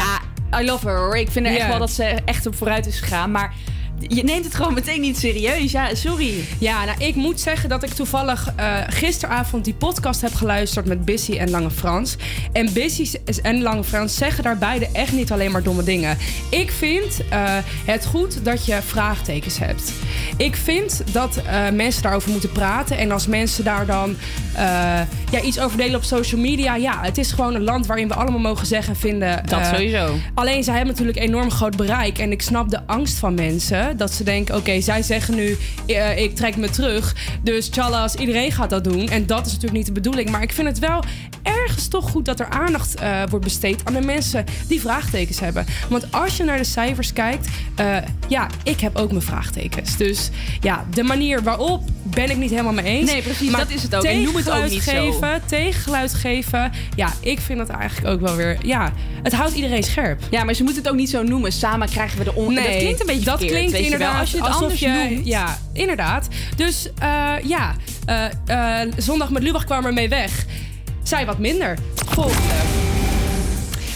[0.60, 1.16] I love her hoor.
[1.16, 1.68] Ik vind er echt Ja.
[1.68, 3.30] wel dat ze echt op vooruit is gegaan.
[3.30, 3.54] Maar
[4.00, 5.72] je neemt het gewoon meteen niet serieus.
[5.72, 6.34] Ja, sorry.
[6.58, 11.04] Ja, nou, ik moet zeggen dat ik toevallig eh, gisteravond die podcast heb geluisterd met
[11.04, 12.16] Bissy en Lange Frans.
[12.52, 16.18] En Bissy en Lange Frans zeggen daar beide echt niet alleen maar domme dingen.
[16.50, 19.92] Ik vind eh, het goed dat je vraagtekens hebt.
[20.36, 22.98] Ik vind dat eh, mensen daarover moeten praten.
[22.98, 24.16] En als mensen daar dan
[24.54, 26.76] eh, ja, iets over delen op social media.
[26.76, 29.46] Ja, het is gewoon een land waarin we allemaal mogen zeggen en vinden.
[29.46, 30.14] Dat sowieso.
[30.34, 32.18] Alleen zij hebben natuurlijk enorm groot bereik.
[32.18, 33.87] En ik snap de angst van mensen.
[33.96, 37.14] Dat ze denken, oké, zij zeggen nu, eh, ik trek me terug.
[37.42, 39.08] Dus tjallas, iedereen gaat dat doen.
[39.08, 40.30] En dat is natuurlijk niet de bedoeling.
[40.30, 41.04] Maar ik vind het wel
[41.42, 45.66] ergens toch goed dat er aandacht eh, wordt besteed aan de mensen die vraagtekens hebben.
[45.88, 47.96] Want als je naar de cijfers kijkt, eh,
[48.28, 49.96] ja, ik heb ook mijn vraagtekens.
[49.96, 50.30] Dus
[50.60, 53.10] ja, de manier waarop ben ik niet helemaal mee eens.
[53.10, 54.02] Nee, precies, dat is het ook.
[54.02, 55.12] En noem het ook tegengeluid niet zo.
[55.12, 56.72] geven, tegengeluid geven.
[56.94, 60.22] Ja, ik vind het eigenlijk ook wel weer, ja, het houdt iedereen scherp.
[60.30, 61.52] Ja, maar ze moeten het ook niet zo noemen.
[61.52, 62.54] Samen krijgen we de on...
[62.54, 64.08] Nee, dat klinkt een beetje dat verkeerd, klinkt weet je wel.
[64.08, 65.26] inderdaad Als je het alsof anders je, noemt.
[65.26, 66.28] Ja, inderdaad.
[66.56, 67.74] Dus eh, ja,
[68.06, 70.44] eh, eh, zondag met Lubach kwam er mee weg.
[71.02, 71.78] Zij wat minder.
[71.94, 72.87] Volgende.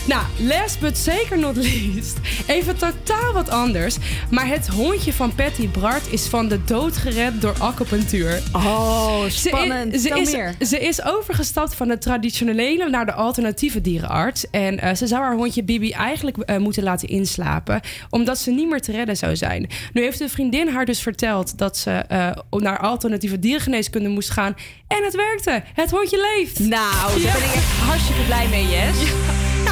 [0.06, 2.16] Nou, last but zeker not least.
[2.46, 3.96] Even totaal wat anders.
[4.30, 8.42] Maar het hondje van Patty Bart is van de dood gered door acupunctuur.
[8.52, 9.94] Oh, Ze spannend.
[9.94, 10.54] is, ze, is, meer.
[10.60, 14.50] ze is overgestapt van de traditionele naar de alternatieve dierenarts.
[14.50, 17.80] En eh, ze zou haar hondje Bibi eigenlijk eh, moeten laten inslapen.
[18.10, 19.68] Omdat ze niet meer te redden zou zijn.
[19.92, 24.54] Nu heeft een vriendin haar dus verteld dat ze eh, naar alternatieve dierengeneeskunde moest gaan.
[24.86, 25.62] En het werkte.
[25.74, 26.58] Het hondje leeft.
[26.58, 29.10] Nou, daar ben ik echt hartstikke blij mee, Jess.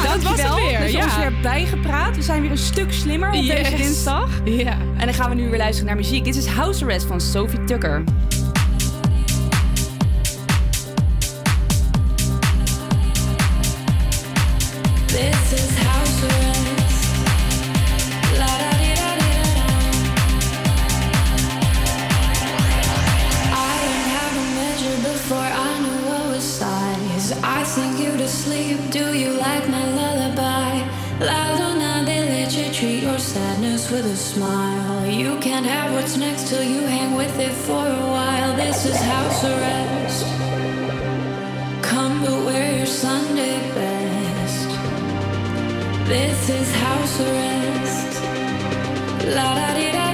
[0.03, 1.03] Nou, dat was het weer, dat je ja.
[1.03, 2.15] ons weer bijgepraat.
[2.15, 4.29] We zijn weer een stuk slimmer op deze dinsdag.
[4.43, 4.77] Ja.
[4.97, 6.23] En dan gaan we nu weer luisteren naar muziek.
[6.25, 8.03] Dit is House Arrest van Sophie Tucker.
[15.07, 17.03] This is house arrest.
[18.39, 19.67] La da di da da da.
[23.51, 27.33] I learned how to measure before I knew what was size.
[27.43, 28.77] I sing you to sleep.
[28.91, 29.90] Do you like my
[35.63, 38.55] Have what's next till you hang with it for a while.
[38.55, 40.25] This is house arrest.
[41.83, 44.69] Come but wear your Sunday best.
[46.07, 48.23] This is house arrest.
[49.35, 50.10] La da di da.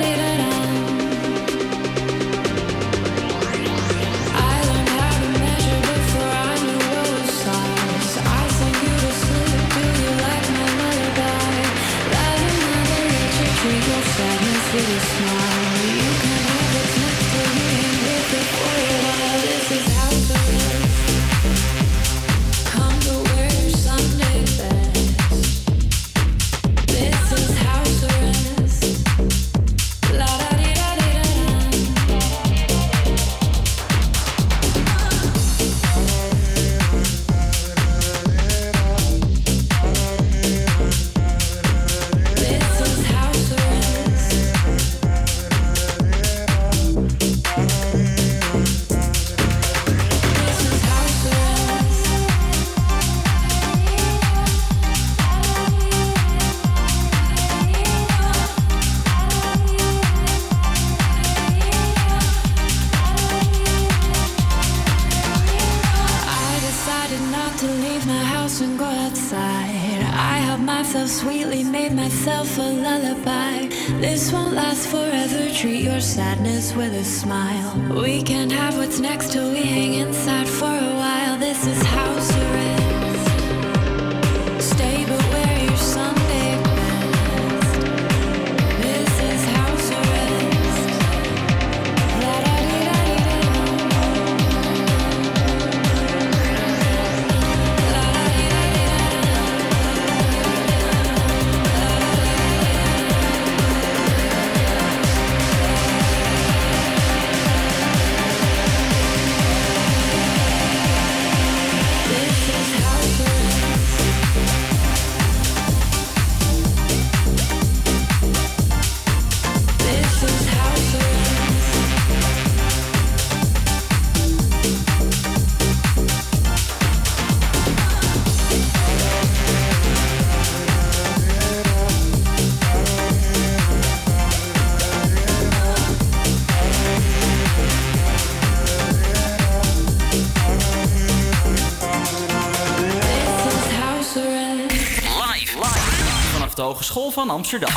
[146.87, 147.69] Hogeschool van Amsterdam.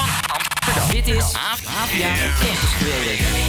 [0.93, 1.87] Dit is APA
[2.41, 3.40] Campus Creators.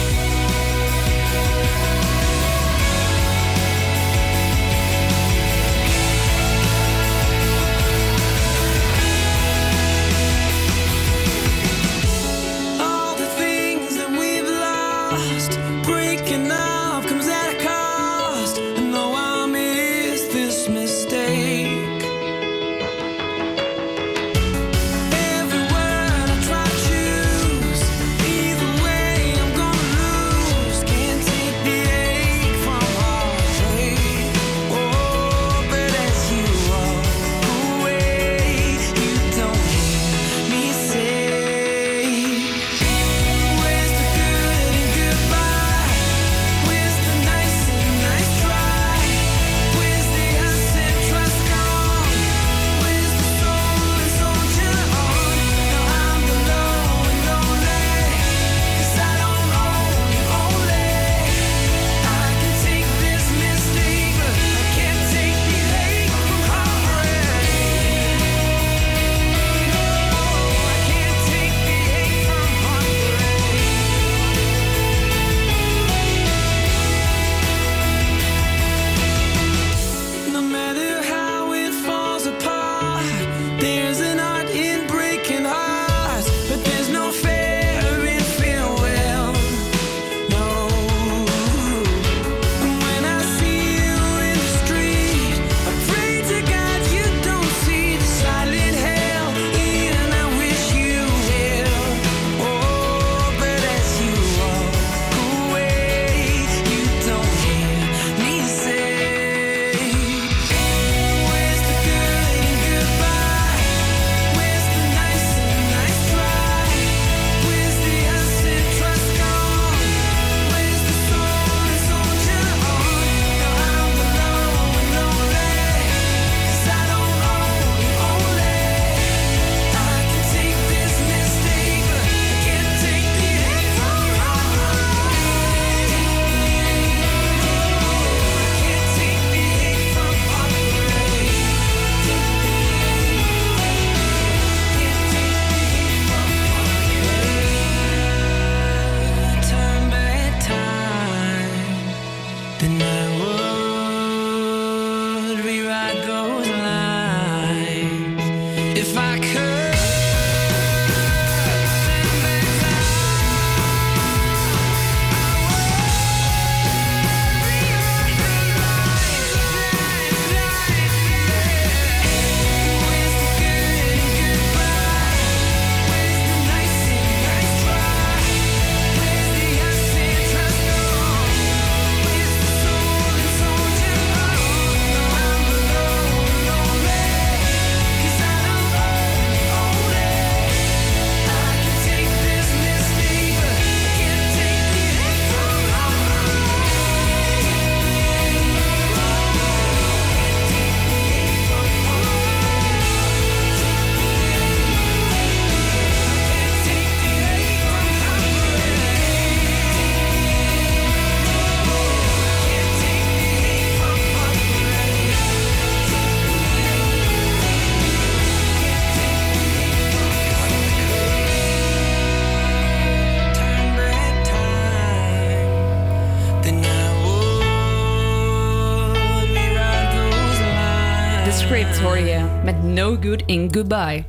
[233.22, 234.04] Good in Goodbye.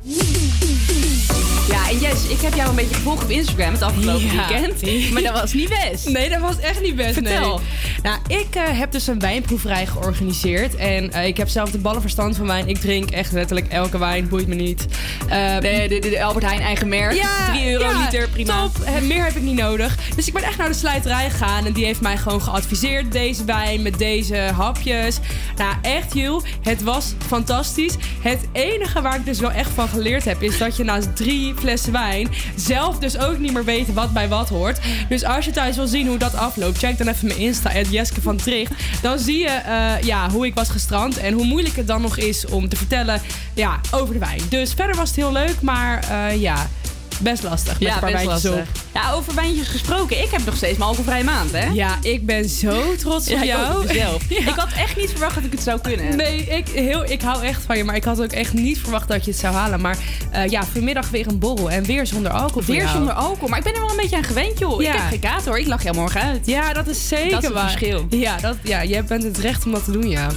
[1.68, 4.48] Ja, en Jess, ik heb jou een beetje gevolgd op Instagram het afgelopen Ja.
[4.48, 4.82] weekend.
[5.12, 6.08] Maar dat was niet best.
[6.08, 7.12] Nee, dat was echt niet best.
[7.12, 7.56] Vertel.
[7.58, 7.64] nee.
[8.02, 10.74] Nou, ik eh, heb dus een wijnproeverij georganiseerd.
[10.74, 12.68] En eh, ik heb zelf de ballenverstand van wijn.
[12.68, 14.86] Ik drink echt letterlijk elke wijn, boeit me niet.
[15.28, 17.26] Eh, De, de, de Albert Heijn eigen merk.
[17.50, 18.62] 3 euro ja, liter, prima.
[18.62, 19.00] Top.
[19.02, 19.96] Meer heb ik niet nodig.
[20.16, 21.66] Dus ik ben echt naar de sluiterij gegaan.
[21.66, 23.12] En die heeft mij gewoon geadviseerd.
[23.12, 25.18] Deze wijn met deze hapjes.
[25.56, 26.42] Nou, echt, Jul.
[26.62, 27.94] Het was fantastisch.
[28.20, 30.42] Het enige waar ik dus wel echt van geleerd heb...
[30.42, 32.28] is dat je naast drie flessen wijn...
[32.56, 34.78] zelf dus ook niet meer weet wat bij wat hoort.
[35.08, 36.78] Dus als je thuis wil zien hoe dat afloopt...
[36.78, 38.72] check dan even mijn Insta, Jeske van Tricht.
[39.02, 41.16] Dan zie je eh, ja, hoe ik was gestrand...
[41.16, 43.20] en hoe moeilijk het dan nog is om te vertellen
[43.54, 44.40] ja, over de wijn.
[44.48, 46.68] Dus verder was het heel leuk, maar eh, ja...
[47.20, 48.62] Best lastig met een paar wijntjes op.
[48.94, 50.22] Ja, over wijntjes gesproken.
[50.22, 51.66] Ik heb nog steeds mijn alcoholvrije maand, hè?
[51.66, 53.86] Ja, ik ben zo trots op Ja, ik jou.
[54.28, 54.38] Ja.
[54.38, 56.16] Ik had echt niet verwacht dat ik het zou kunnen.
[56.16, 57.84] Nee, ik, heel, ik hou echt van je.
[57.84, 59.80] Maar ik had ook echt niet verwacht dat je het zou halen.
[59.80, 59.96] Maar
[60.30, 61.70] eh, ja, vanmiddag weer een borrel.
[61.70, 63.48] En weer zonder alcohol Weer zonder alcohol.
[63.48, 64.82] Maar ik ben er wel een beetje aan gewend, joh.
[64.82, 64.92] Ja.
[64.92, 65.58] Ik heb geen kater, hoor.
[65.58, 66.46] Ik lach jou morgen uit.
[66.46, 67.70] Ja, dat is zeker Dat is het waar.
[67.70, 68.06] verschil.
[68.10, 70.28] Ja, dat, ja, jij bent het recht om dat te doen, ja.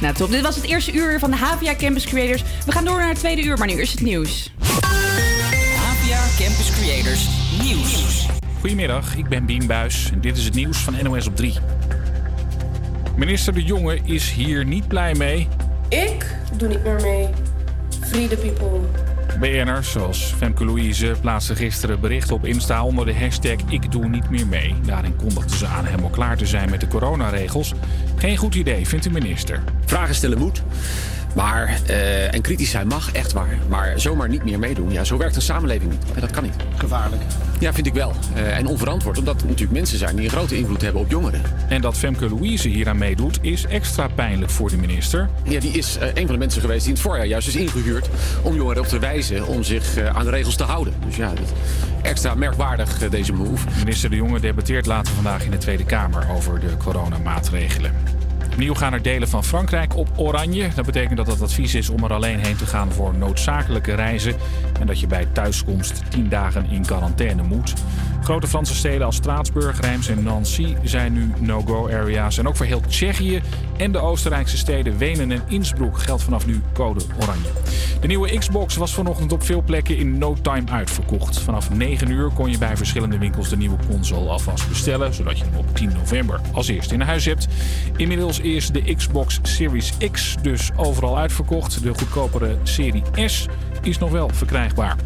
[0.00, 0.30] Nou, top.
[0.30, 2.42] Dit was het eerste uur van de HVA Campus Creators.
[2.66, 4.52] We gaan door naar het tweede uur, maar nu is het nieuws.
[4.60, 7.28] APA Campus Creators
[7.62, 8.26] Nieuws.
[8.60, 11.54] Goedemiddag, ik ben Bien Buis en dit is het nieuws van NOS op 3.
[13.16, 15.48] Minister De Jonge is hier niet blij mee.
[15.88, 17.28] Ik doe niet meer mee.
[18.08, 19.07] Free the people.
[19.40, 24.30] BN'ers zoals Femke Louise plaatste gisteren bericht op Insta onder de hashtag Ik doe niet
[24.30, 24.74] meer mee.
[24.86, 27.72] Daarin kondigden ze aan helemaal klaar te zijn met de coronaregels.
[28.16, 29.62] Geen goed idee, vindt de minister.
[29.84, 30.62] Vragen stellen moet.
[31.34, 33.58] Maar, eh, en kritisch zijn mag, echt waar.
[33.68, 36.04] Maar zomaar niet meer meedoen, ja, zo werkt een samenleving niet.
[36.14, 36.54] En dat kan niet.
[36.76, 37.22] Gevaarlijk.
[37.58, 38.12] Ja, vind ik wel.
[38.34, 41.42] Eh, en onverantwoord, omdat er natuurlijk mensen zijn die een grote invloed hebben op jongeren.
[41.68, 45.28] En dat Femke Louise hieraan meedoet is extra pijnlijk voor de minister.
[45.42, 47.56] Ja, die is eh, een van de mensen geweest die in het voorjaar juist is
[47.56, 48.08] ingehuurd
[48.42, 50.94] om jongeren op te wijzen om zich aan de regels te houden.
[51.06, 51.52] Dus ja, dat,
[52.02, 53.66] extra merkwaardig deze move.
[53.78, 58.17] Minister De Jonge debatteert later vandaag in de Tweede Kamer over de coronamaatregelen.
[58.58, 60.68] Opnieuw gaan er delen van Frankrijk op oranje.
[60.74, 64.34] Dat betekent dat het advies is om er alleen heen te gaan voor noodzakelijke reizen.
[64.80, 67.74] En dat je bij thuiskomst 10 dagen in quarantaine moet.
[68.22, 72.38] Grote Franse steden als Straatsburg, Reims en Nancy zijn nu no-go-area's.
[72.38, 73.42] En ook voor heel Tsjechië
[73.76, 77.48] en de Oostenrijkse steden Wenen en Innsbruck geldt vanaf nu code oranje.
[78.00, 81.40] De nieuwe Xbox was vanochtend op veel plekken in no time uitverkocht.
[81.40, 85.44] Vanaf 9 uur kon je bij verschillende winkels de nieuwe console alvast bestellen, zodat je
[85.44, 87.48] hem op 10 november als eerste in huis hebt.
[87.96, 91.82] Inmiddels is de Xbox Series X dus overal uitverkocht.
[91.82, 93.46] De goedkopere Serie S
[93.82, 94.96] is nog wel verkrijgbaar.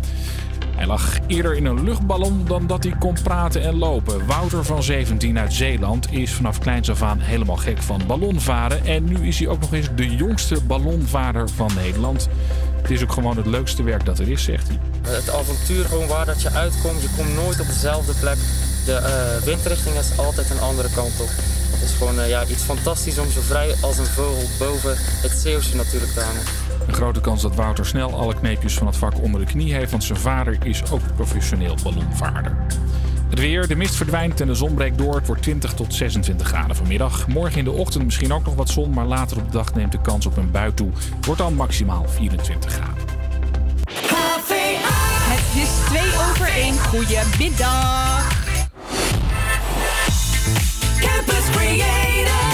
[0.76, 4.26] Hij lag eerder in een luchtballon dan dat hij kon praten en lopen.
[4.26, 8.84] Wouter van 17 uit Zeeland is vanaf kleins af aan helemaal gek van ballonvaren.
[8.84, 12.28] En nu is hij ook nog eens de jongste ballonvaarder van Nederland.
[12.82, 14.78] Het is ook gewoon het leukste werk dat er is, zegt hij.
[15.12, 18.38] Het avontuur gewoon waar dat je uitkomt, je komt nooit op dezelfde plek.
[18.84, 21.30] De eh, windrichting is altijd een andere kant op.
[21.82, 25.30] Het is gewoon eh, ja, iets fantastisch om zo vrij als een vogel boven het
[25.30, 26.42] Zeeuwse natuurlijk te hangen.
[26.86, 29.90] Een grote kans dat Wouter snel alle kneepjes van het vak onder de knie heeft,
[29.90, 32.56] want zijn vader is ook professioneel ballonvaarder.
[33.28, 35.14] Het weer, de mist verdwijnt en de zon breekt door.
[35.14, 37.28] Het wordt 20 tot 26 graden vanmiddag.
[37.28, 39.92] Morgen in de ochtend misschien ook nog wat zon, maar later op de dag neemt
[39.92, 40.90] de kans op een bui toe.
[41.16, 43.04] Het wordt dan maximaal 24 graden.
[45.32, 46.78] Het is 2 over 1.
[46.78, 48.41] Goedemiddag.
[51.78, 52.51] Campus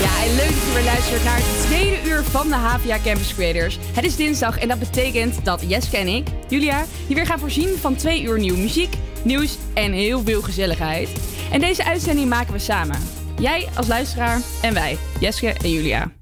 [0.00, 3.78] Ja, leuk dat je weer luistert naar het tweede uur van de HVA Campus Creators.
[3.94, 7.68] Het is dinsdag en dat betekent dat Jeske en ik, Julia, je weer gaan voorzien
[7.68, 11.08] van twee uur nieuwe muziek, nieuws en heel veel gezelligheid.
[11.52, 12.98] En deze uitzending maken we samen.
[13.38, 16.15] Jij als luisteraar en wij, Jeske en Julia.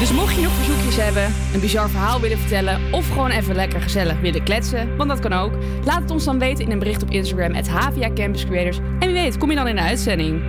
[0.00, 3.80] Dus mocht je nog verzoekjes hebben, een bizar verhaal willen vertellen of gewoon even lekker
[3.80, 5.52] gezellig willen kletsen, want dat kan ook,
[5.84, 8.76] laat het ons dan weten in een bericht op Instagram, at Havia Campus Creators.
[8.76, 10.42] En wie weet, kom je dan in de uitzending.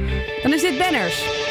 [0.44, 1.50] Dan is dit Banners.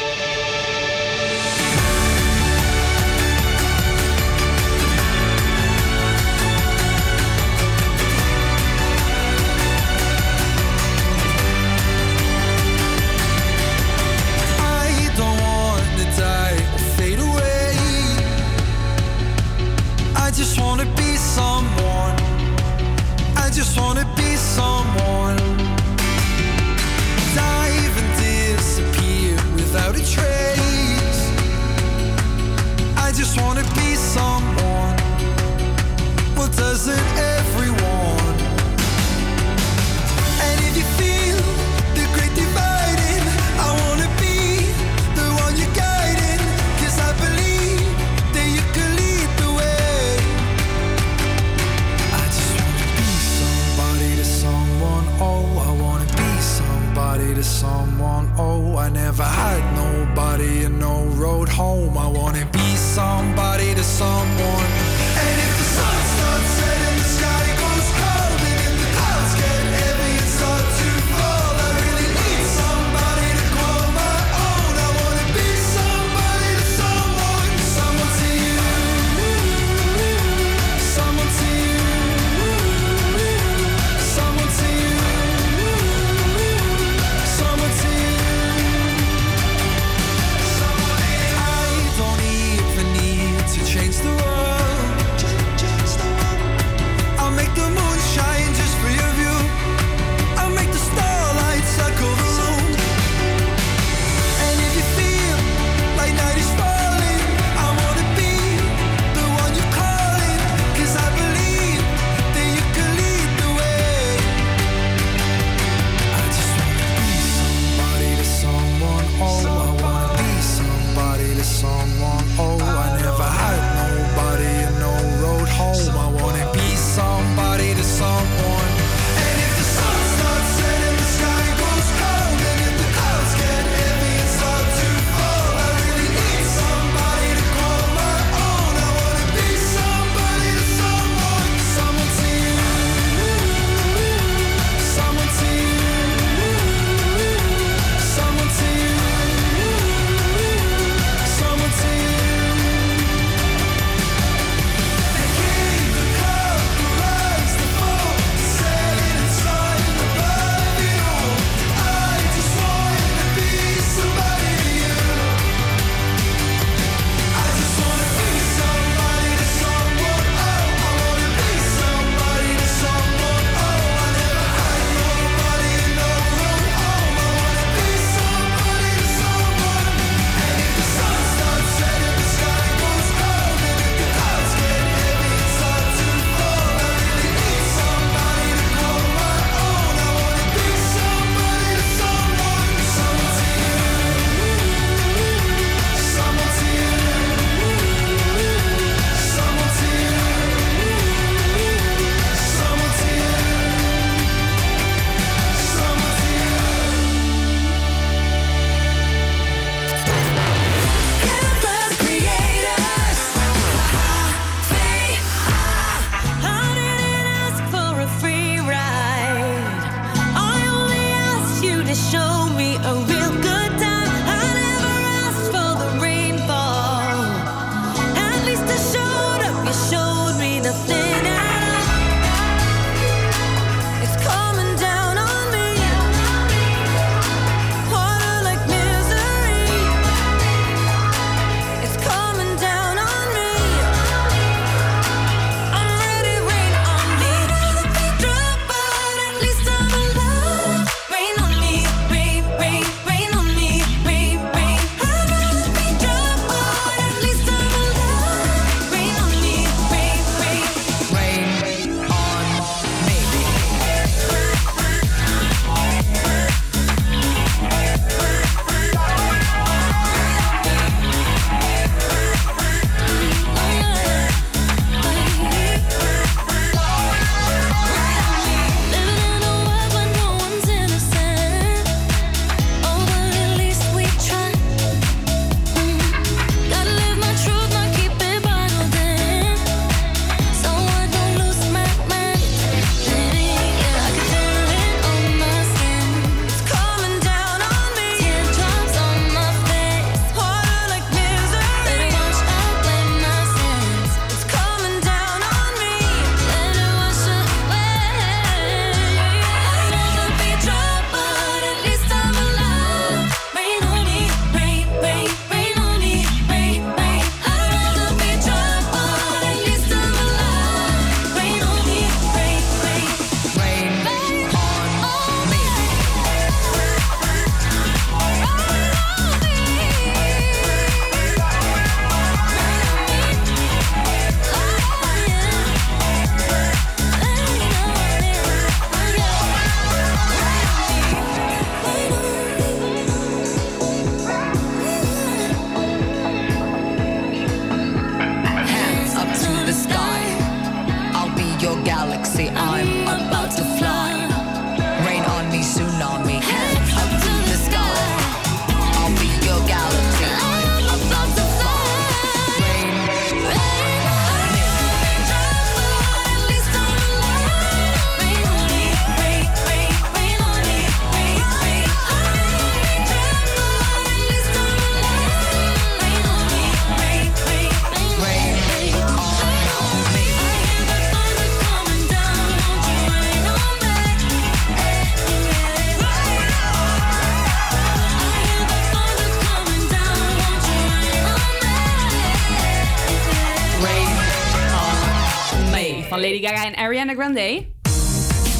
[397.11, 397.39] Ariana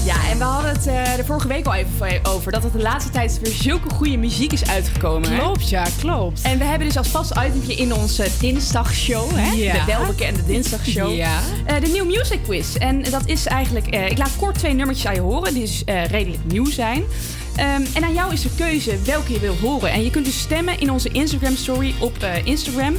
[0.05, 2.51] Ja, en we hadden het uh, de vorige week al even over.
[2.51, 5.37] Dat het de laatste tijd weer zulke goede muziek is uitgekomen.
[5.37, 6.41] Klopt, ja, klopt.
[6.41, 9.31] En we hebben dus als vast itemje in onze dinsdagshow.
[9.35, 9.51] Hè?
[9.51, 9.73] Ja.
[9.73, 11.19] De welbekende dinsdagshow.
[11.19, 11.29] Eh,
[11.65, 12.75] de New Music Quiz.
[12.75, 13.87] En dat is eigenlijk...
[13.87, 15.53] Eh, ik laat kort twee nummertjes aan je horen.
[15.53, 17.03] Die dus, redelijk nieuw zijn.
[17.55, 19.91] Ehm, en aan jou is de keuze welke je wil horen.
[19.91, 22.95] En je kunt dus stemmen in onze Instagram story op Instagram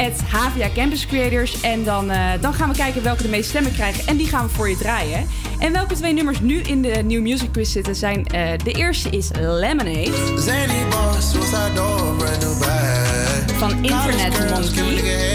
[0.00, 1.60] at Havia Campus Creators.
[1.60, 4.06] En dan, eh, dan gaan we kijken welke de meeste stemmen krijgen.
[4.06, 5.26] En die gaan we voor je draaien.
[5.58, 8.26] En welke twee nummers nu in de New Music Quiz zitten zijn...
[8.26, 10.12] Eh, de eerste is Lemonade.
[13.58, 15.28] Van Internet Monkey.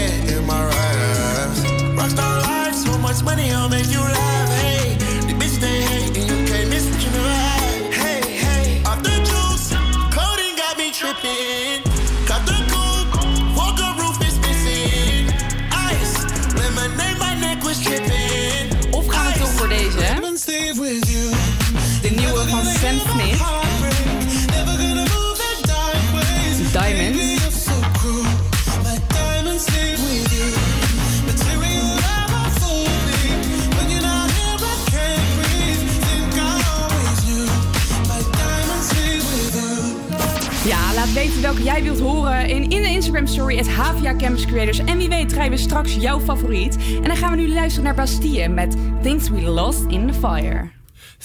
[41.16, 44.78] weten welke jij wilt horen in, in de Instagram story Het Havia Campus Creators.
[44.78, 46.76] En wie weet rijden we straks jouw favoriet.
[46.96, 50.70] En dan gaan we nu luisteren naar Bastille met Things We Lost in the Fire.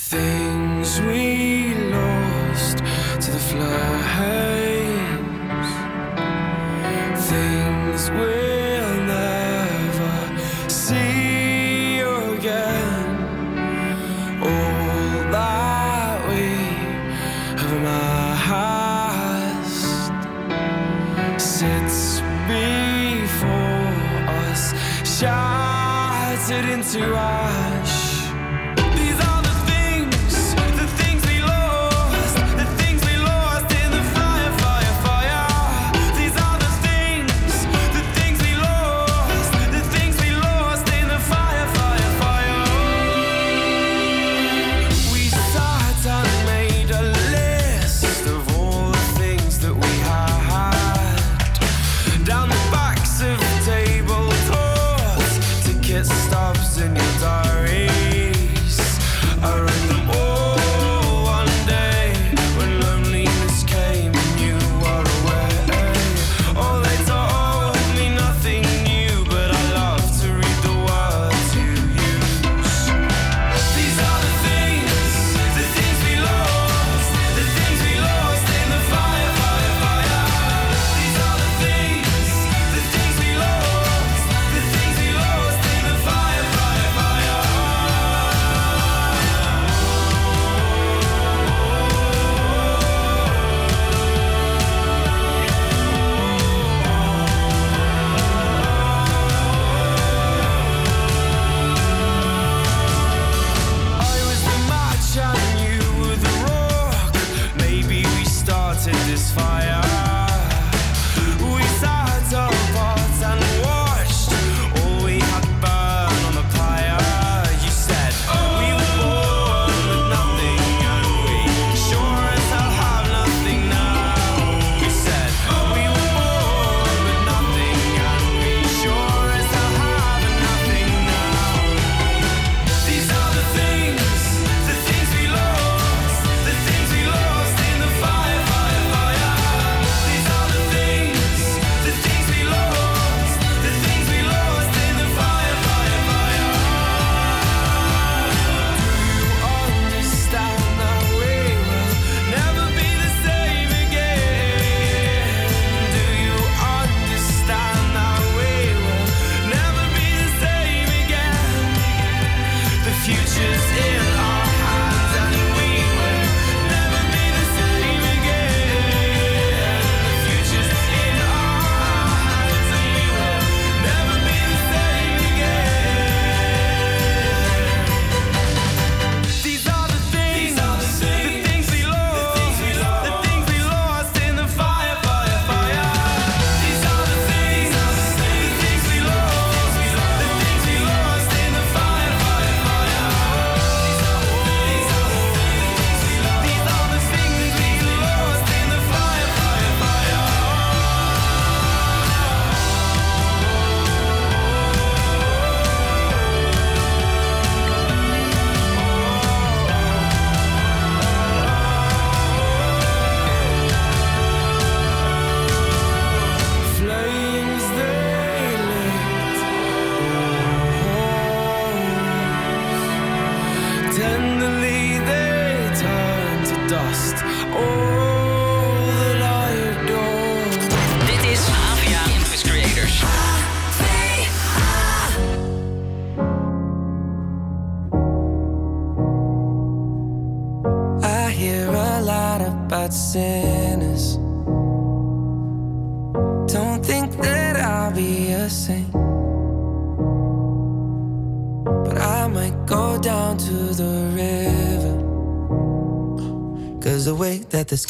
[0.10, 1.41] Things we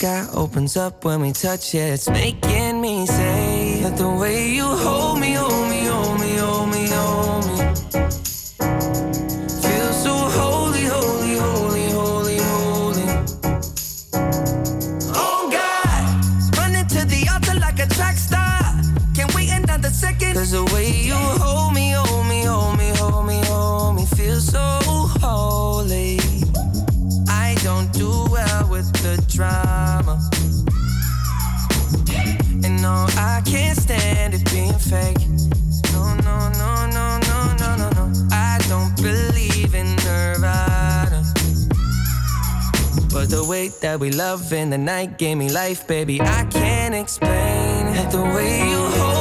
[0.02, 4.51] sky opens up when we touch it, it's making me say that the way
[43.62, 46.20] way that we love in the night gave me life, baby.
[46.22, 47.94] I can't explain.
[48.12, 49.21] The way you hold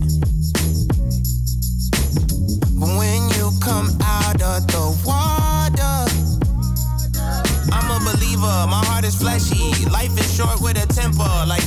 [9.31, 9.85] Heart is fleshy.
[9.89, 11.60] Life is short with a temper, like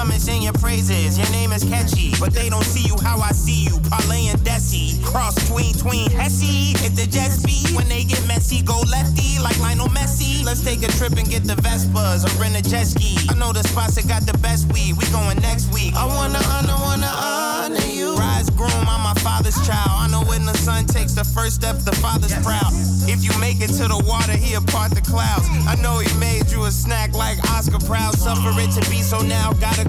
[0.00, 2.12] come and sing your praises, your name is catchy.
[2.18, 5.04] But they don't see you how I see you, Parlay and Desi.
[5.04, 6.72] Cross tween, tween, Hesse.
[6.80, 10.42] Hit the jet speed, when they get messy, go lefty, like Lionel Messi.
[10.42, 13.18] Let's take a trip and get the Vespas or rent a jet ski.
[13.28, 15.92] I know the spots that got the best weed, we going next week.
[15.94, 18.16] I wanna honor, wanna honor you.
[18.16, 20.00] Rise groom, I'm my father's child.
[20.00, 22.72] I know when the son takes the first step, the father's proud.
[23.10, 25.44] If you make it to the water, he'll part the clouds.
[25.66, 28.14] I know he made you a snack like Oscar Proud.
[28.14, 29.88] Suffer it to be so now, gotta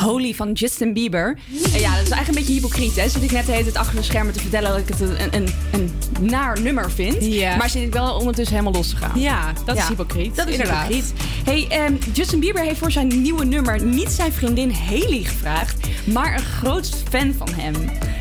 [0.00, 0.34] Holy.
[0.34, 1.38] Van Justin Bieber.
[1.72, 2.96] En ja, dat is eigenlijk een beetje hypocriet.
[2.96, 3.08] Hè?
[3.08, 5.34] Zit ik net de hele tijd achter de schermen te vertellen dat ik het een,
[5.34, 5.90] een, een
[6.20, 7.20] naar nummer vind.
[7.58, 9.20] Maar zit ik wel ondertussen helemaal los te gaan.
[9.20, 10.86] Ja, dat is hypocriet, Dat is inderdaad.
[10.88, 11.12] hypocriet.
[11.44, 16.34] Hey, ehm, Justin Bieber heeft voor zijn nieuwe nummer niet zijn vriendin Haley gevraagd, maar
[16.36, 17.74] een groot fan van hem.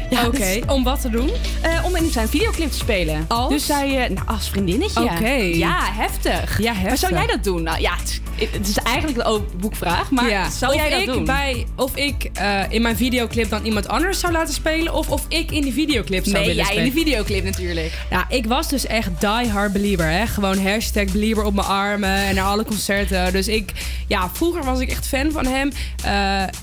[0.10, 1.30] Ja, Oké, dus- om wat te doen?
[1.62, 3.26] eh, om in zijn videoclip te spelen.
[3.28, 3.50] Als?
[3.50, 5.02] Dus zij, eh, nou, als vriendinnetje.
[5.04, 5.30] Oké.
[5.32, 6.62] Ja, heftig.
[6.62, 7.64] Ja, Maar zou jij dat doen?
[7.64, 8.22] Nou ja, het,
[8.52, 10.50] het is eigenlijk een boekvraag, maar Ja.
[10.50, 11.26] zou jij dat ik doen?
[11.26, 14.94] Bij, of ik eh, in mijn videoclip dan iemand anders zou laten spelen...
[14.94, 17.04] of of ik in die videoclip zou Nee, willen jij in spelen.
[17.06, 17.94] de videoclip natuurlijk.
[18.10, 20.06] Ja, ik was dus echt die hard believer.
[20.10, 20.28] Hè?
[20.28, 23.32] Gewoon hashtag believer op mijn armen en naar alle concerten.
[23.32, 23.72] Dus ik,
[24.08, 25.70] ja, vroeger was ik echt fan van hem.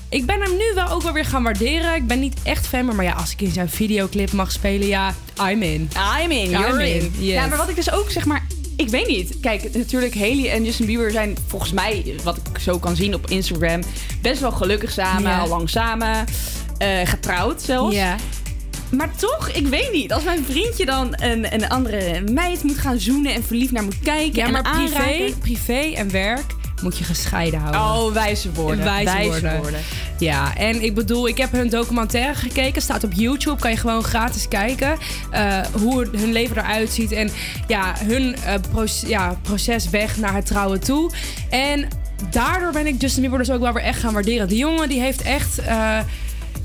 [0.09, 1.95] Ik ben hem nu wel ook wel weer gaan waarderen.
[1.95, 5.15] Ik ben niet echt fan, maar ja, als ik in zijn videoclip mag spelen, ja,
[5.49, 5.89] I'm in.
[6.21, 7.11] I'm in, I'm you're in.
[7.17, 7.33] Yes.
[7.33, 8.45] Ja, maar wat ik dus ook zeg maar...
[8.75, 9.39] Ik weet niet.
[9.39, 13.29] Kijk, natuurlijk, Haley en Justin Bieber zijn volgens mij, wat ik zo kan zien op
[13.29, 13.81] Instagram,
[14.21, 16.25] best wel gelukkig samen, al lang samen.
[16.77, 17.95] eh, getrouwd zelfs.
[17.95, 18.15] Ja.
[18.89, 20.13] Maar toch, ik weet niet.
[20.13, 23.99] Als mijn vriendje dan een, een andere meid moet gaan zoenen en verliefd naar moet
[23.99, 24.35] kijken.
[24.35, 25.37] Ja, en maar privé, aanraken.
[25.37, 26.45] privé en werk
[26.81, 27.81] moet je gescheiden houden.
[27.81, 28.83] Oh, wijze woorden.
[28.83, 29.57] Wijze, worden.
[29.57, 29.79] woorden.
[30.19, 32.81] Ja, en ik bedoel, ik heb hun documentaire gekeken.
[32.81, 34.97] Staat op YouTube, kan je gewoon gratis kijken
[35.31, 37.11] eh, hoe hun leven eruit ziet.
[37.11, 37.29] En
[37.67, 41.11] ja, hun uh, proces, ja, proces weg naar het trouwen toe.
[41.49, 41.87] En
[42.29, 44.47] daardoor ben ik Justin Bieber dus ook wel weer echt gaan waarderen.
[44.47, 45.59] Die jongen die heeft echt...
[45.59, 45.99] Eh,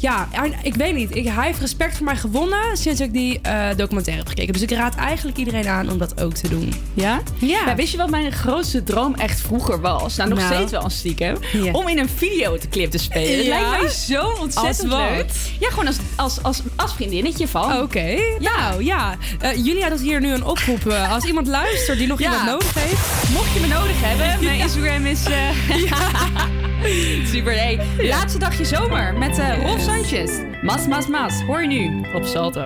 [0.03, 0.29] ja,
[0.63, 1.17] ik weet niet.
[1.17, 4.53] Ik, hij heeft respect voor mij gewonnen sinds ik die eh, documentaire heb gekeken.
[4.53, 6.73] Dus ik raad eigenlijk iedereen aan om dat ook te doen.
[6.95, 7.21] Ja?
[7.39, 7.63] Ja.
[7.67, 10.17] ja wist je wat mijn grootste droom echt vroeger was?
[10.17, 10.55] Nou, nog nou.
[10.55, 11.37] steeds wel een stiekem.
[11.73, 13.37] Om in een videoclip te spelen.
[13.37, 15.31] Het lijkt mij zo ontzettend als leuk.
[15.61, 17.81] Ja, gewoon als, als, als, als vriendinnetje van.
[17.81, 18.17] Oké.
[18.39, 19.17] Nou, ja.
[19.39, 20.87] Eh, uh, Julia doet hier nu een oproep.
[20.87, 23.33] Eh, als iemand luistert die nog iemand nodig heeft.
[23.33, 25.23] Mocht je me nodig hebben, mijn Instagram is...
[27.33, 27.81] Super, hey.
[27.99, 30.31] Laatste dagje zomer met uh, Rolf Sanchez.
[30.63, 31.43] Mas, mas, mas.
[31.47, 32.65] Hoor je nu op Salto.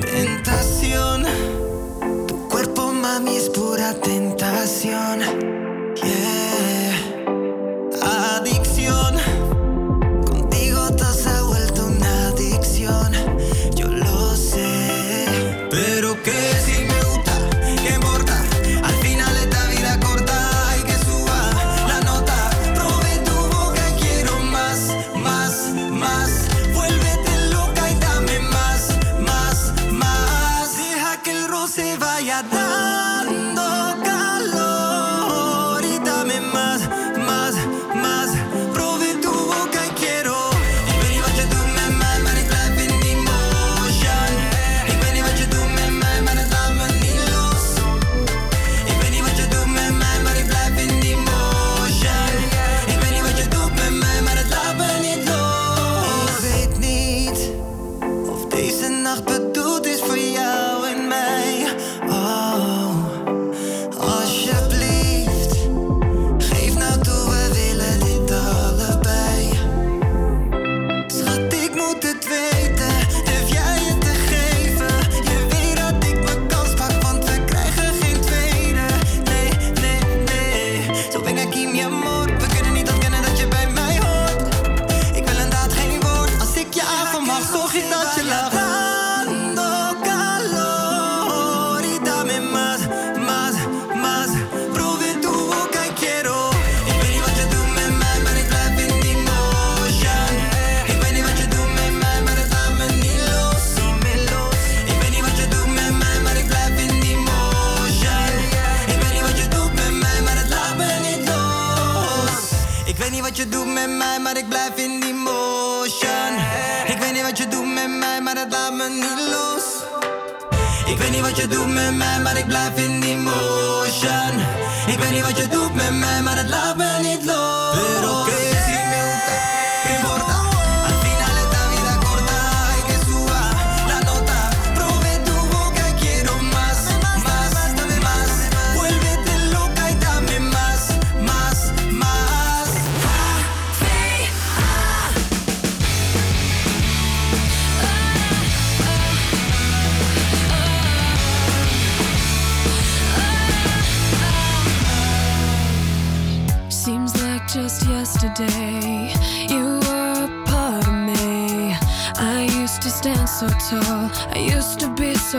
[0.00, 1.24] Tentación.
[2.26, 5.18] Tu cuerpo, mami, es pura tentación.
[5.94, 6.94] Yeah.
[8.36, 8.79] Adicción.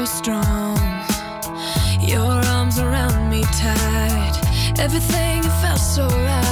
[0.06, 0.78] so strong.
[2.00, 4.34] Your arms around me tight.
[4.80, 6.51] Everything felt so right.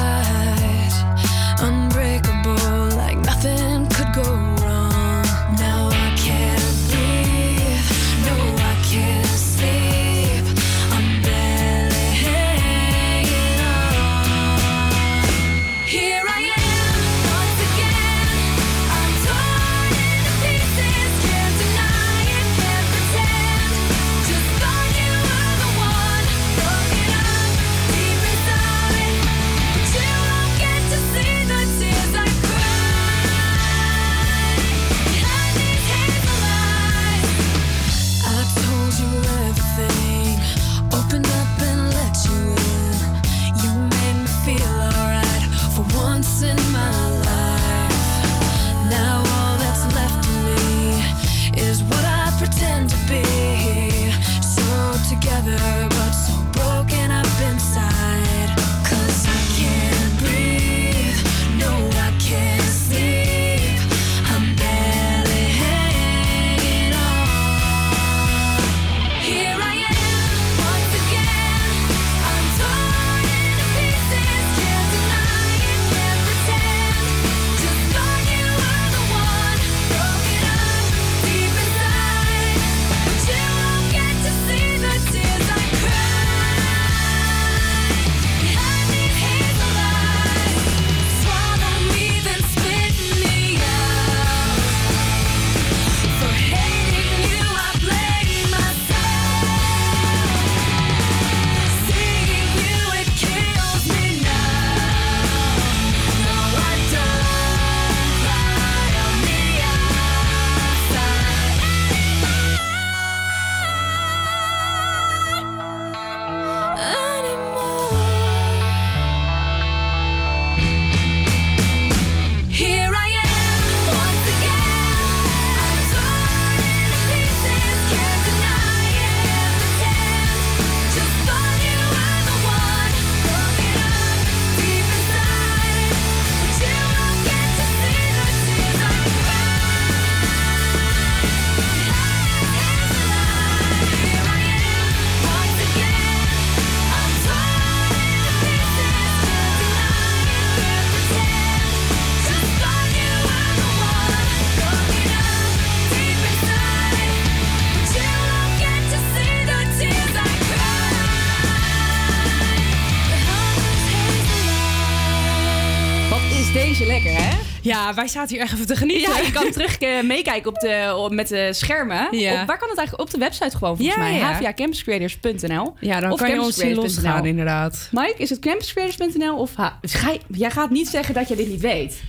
[167.96, 169.14] Wij zaten hier echt even te genieten.
[169.16, 172.08] Ja, je kan terug eh, meekijken op de, op- met de schermen.
[172.12, 172.42] Ja.
[172.42, 173.08] Op, waar kan het eigenlijk?
[173.08, 174.14] Op de website gewoon, volgens Ja, mij.
[174.18, 174.34] ja.
[174.34, 177.88] hvacampuscreators.nl Ja, dan Of kan je ons zien losgaan, inderdaad.
[177.92, 179.56] Mike, is het campuscreators.nl of...
[179.56, 182.02] Ha Ga je- jij gaat niet zeggen dat je dit niet weet.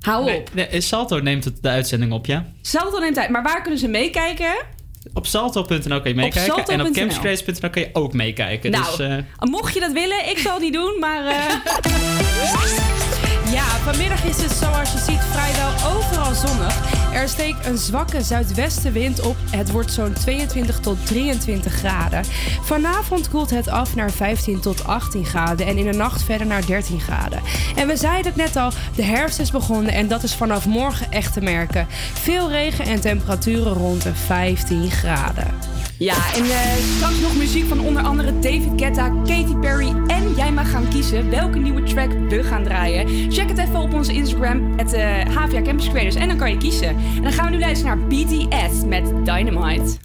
[0.00, 0.54] Hou Nee, op.
[0.54, 2.46] nee, Salto neemt het de uitzending op, ja.
[2.62, 3.30] Salto neemt tijd.
[3.30, 4.52] Maar waar kunnen ze meekijken?
[5.14, 6.64] Op salto.nl kan je meekijken.
[6.66, 8.70] en op campuscreators.nl kan je ook meekijken.
[8.70, 9.16] Nou, Dus, eh,
[9.50, 11.26] mocht je dat willen, ik zal het niet doen, maar...
[11.26, 11.34] eh,
[12.42, 12.60] Ja,
[13.80, 17.12] vanmiddag is het zoals je ziet vrijwel overal zonnig.
[17.12, 19.36] Er steekt een zwakke zuidwestenwind op.
[19.50, 22.24] Het wordt zo'n 22 tot 23 graden.
[22.62, 26.66] Vanavond koelt het af naar 15 tot 18 graden en in de nacht verder naar
[26.66, 27.40] 13 graden.
[27.76, 31.12] En we zeiden het net al, de herfst is begonnen en dat is vanaf morgen
[31.12, 31.86] echt te merken.
[32.12, 35.69] Veel regen en temperaturen rond de 15 graden.
[36.00, 39.94] Ja, en eh, straks nog muziek van onder andere David Guetta, Katy Perry.
[40.06, 43.32] En jij mag gaan kiezen welke nieuwe track we gaan draaien.
[43.32, 46.14] Check het even op onze Instagram, het eh HVA Campus Creators.
[46.14, 46.88] En dan kan je kiezen.
[46.88, 49.98] En dan gaan we nu luisteren naar BTS met Dynamite.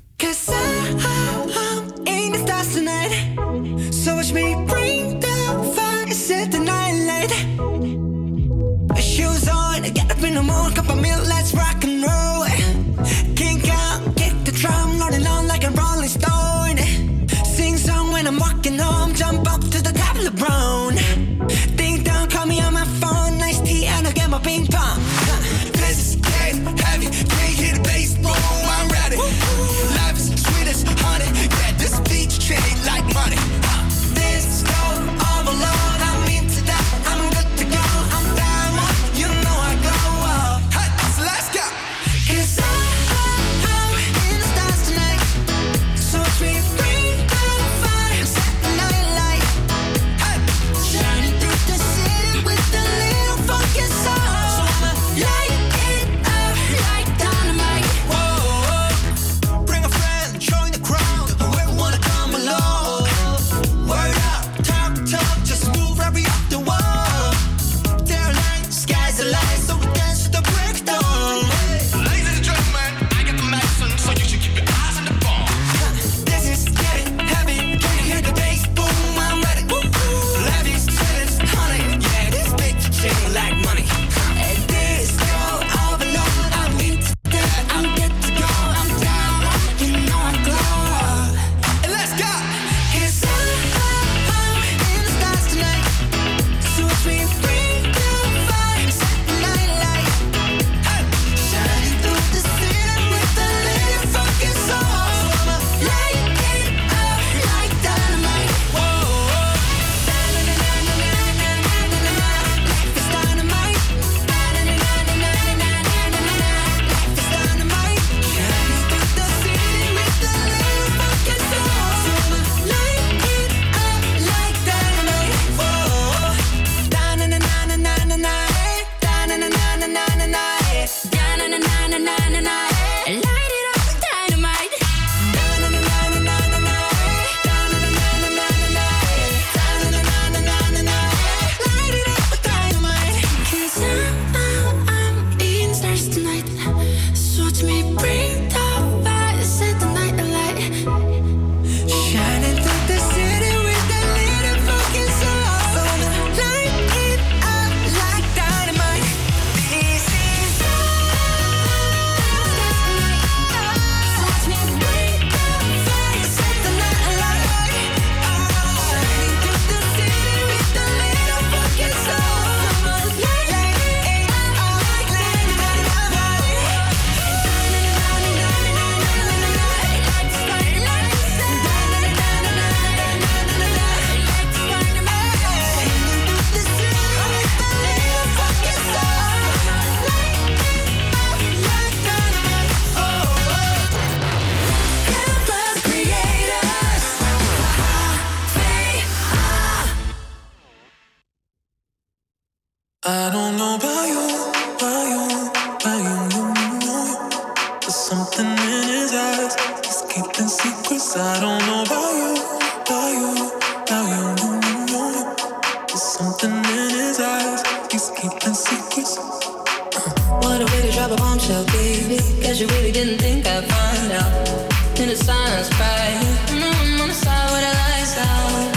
[221.56, 222.18] So baby.
[222.44, 225.00] Cause you really didn't think I'd find out.
[225.00, 226.20] In the silence, right?
[226.52, 228.76] Mm-hmm, I'm on the side where the lights out.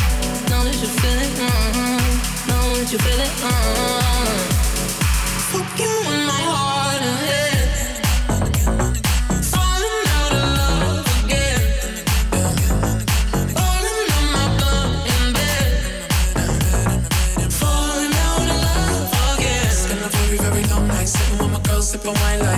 [0.49, 2.49] Know that you feel it, mm-hmm.
[2.49, 4.39] Know that you feel it, mm-hmm.
[5.51, 7.49] Fucking in my heart and head.
[21.89, 22.58] sipping wine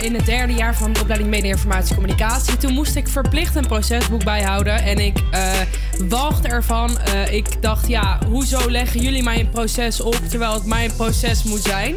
[0.00, 3.66] in het derde jaar van de opleiding Media Informatie Communicatie, toen moest ik verplicht een
[3.66, 4.82] procesboek bijhouden.
[4.82, 5.60] En ik eh
[6.08, 6.98] walgde ervan.
[6.98, 11.42] Eh, ik dacht, ja, hoezo leggen jullie mij een proces op terwijl het mijn proces
[11.42, 11.94] moet zijn?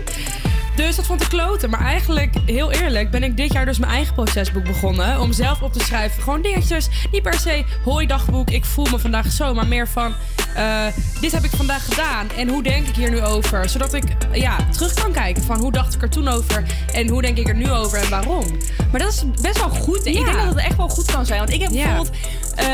[0.76, 1.70] Dus dat vond ik kloten.
[1.70, 5.20] Maar eigenlijk, heel eerlijk, ben ik dit jaar dus mijn eigen procesboek begonnen.
[5.20, 6.24] Om zelf op te schrijven.
[6.24, 6.90] Gewoon dingetjes.
[7.12, 9.54] Niet per se, hoi dagboek, ik voel me vandaag zo.
[9.54, 10.14] Maar meer van,
[10.56, 10.86] eh,
[11.22, 12.30] dit heb ik vandaag gedaan.
[12.38, 13.70] En hoe denk ik hier nu over?
[13.70, 14.04] Zodat ik
[14.34, 16.64] ja, terug kan kijken van hoe dacht ik er toen over.
[16.94, 18.46] En hoe denk ik er nu over en waarom.
[18.92, 20.06] Maar dat is best wel goed.
[20.06, 21.40] Ik denk dat het echt wel goed kan zijn.
[21.40, 21.86] Want ik heb Ja.
[21.86, 22.16] bijvoorbeeld
[22.56, 22.70] ehm,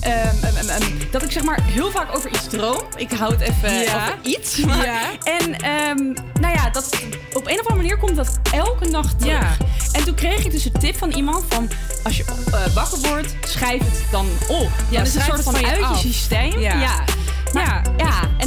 [0.00, 2.82] ehm, ehm, dat ik zeg maar heel vaak over iets droom.
[2.96, 3.94] Ik hou het even Ja.
[3.94, 4.56] over iets.
[4.66, 4.86] Maar.
[5.24, 5.50] En
[6.40, 6.88] nou ja, dat,
[7.32, 9.32] op een of andere manier komt dat elke nacht terug.
[9.40, 9.56] Ja.
[9.92, 11.68] En toen kreeg ik dus een tip van iemand van
[12.02, 14.70] als je eh, wakker wordt, schrijf het dan op.
[14.90, 16.00] Ja, dat is een soort van van je uit je af.
[16.00, 16.58] systeem.
[16.60, 17.04] Ja.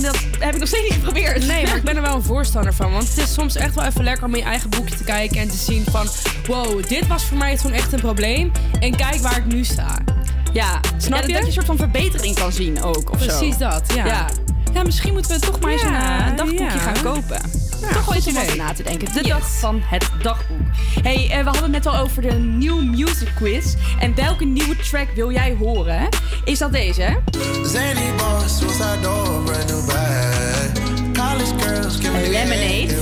[0.05, 1.47] En dat heb ik nog steeds niet geprobeerd.
[1.47, 2.91] Nee, maar ik ben er wel een voorstander van.
[2.91, 5.37] Want het is soms echt wel even lekker om in je eigen boekje te kijken
[5.41, 6.07] en te zien van...
[6.47, 8.51] Wow, dit was voor mij toen echt een probleem.
[8.79, 9.97] En kijk waar ik nu sta.
[10.53, 11.33] Ja, Snap Ja, dat- je?
[11.33, 13.11] Dat je een soort van verbetering kan zien ook.
[13.11, 13.25] Of zo.
[13.37, 14.05] Precies dat, ja.
[14.05, 14.27] ja.
[14.73, 17.41] Ja, misschien moeten we toch maar eens een, eh, dagboekje gaan kopen.
[17.81, 19.13] Ja, toch wel iets om over na te denken.
[19.13, 19.27] De Yes.
[19.29, 20.61] dag van het dagboek.
[21.03, 23.75] hey, eh, we hadden het net al over de New Music Quiz.
[23.99, 26.07] En welke nieuwe track wil jij horen?
[26.43, 27.19] Is dat deze?
[27.65, 30.71] Zany boss, suicide door, brand new bag.
[31.13, 32.95] College girls, give me Lemonade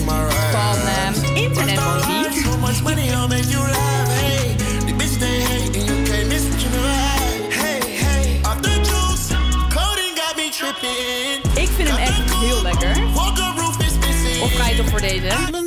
[0.51, 2.41] van ehm, Internet Monkey.
[2.43, 4.07] So much money, I'll make you laugh.
[4.19, 7.53] Hey, the bitch they hate, and you can't miss what you never had.
[7.53, 9.27] Hey, hey, off the juice,
[9.73, 11.28] coding got me tripping.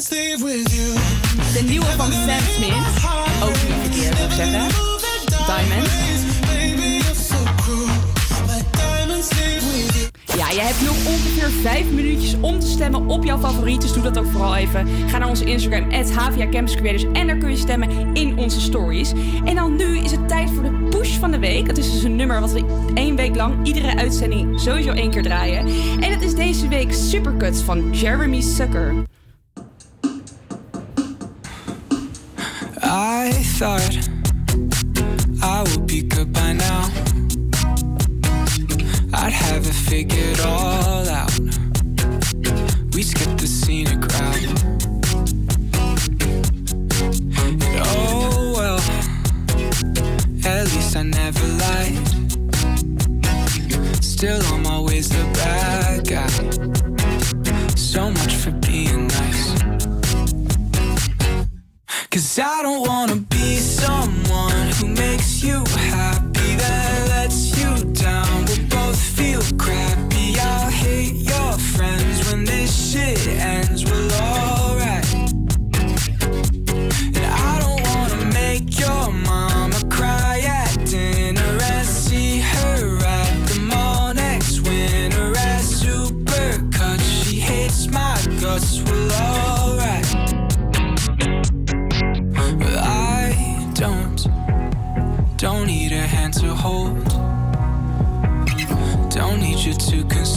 [0.09, 2.73] De nieuwe van Sam Smith.
[3.43, 4.69] Ook niet verkeerd, zou ik zeggen.
[5.47, 5.91] Diamond.
[10.37, 13.81] Ja, je hebt nog ongeveer 5 minuutjes om te stemmen op jouw favoriet.
[13.81, 14.89] Dus doe dat ook vooral even.
[15.09, 17.05] Ga naar onze Instagram, HVA Campus Creators.
[17.12, 19.12] En daar kun je stemmen in onze stories.
[19.45, 21.66] En dan nu is het tijd voor de push van de week.
[21.66, 25.23] Het is dus een nummer wat we één week lang, iedere uitzending, sowieso één keer
[25.23, 25.66] draaien.
[26.01, 28.95] En het is deze week Supercuts van Jeremy Sucker.
[32.94, 33.97] I thought
[35.43, 36.90] I would be good by now.
[39.14, 41.32] I'd have it figured all out.
[42.93, 44.44] We skipped the scenic route.
[47.40, 47.62] And
[47.94, 48.81] oh well,
[50.44, 51.97] at least I never lied.
[54.05, 56.28] Still on my ways the bad guy.
[57.74, 58.72] So much for being
[62.12, 66.02] Cause I don't wanna be someone who makes you happy.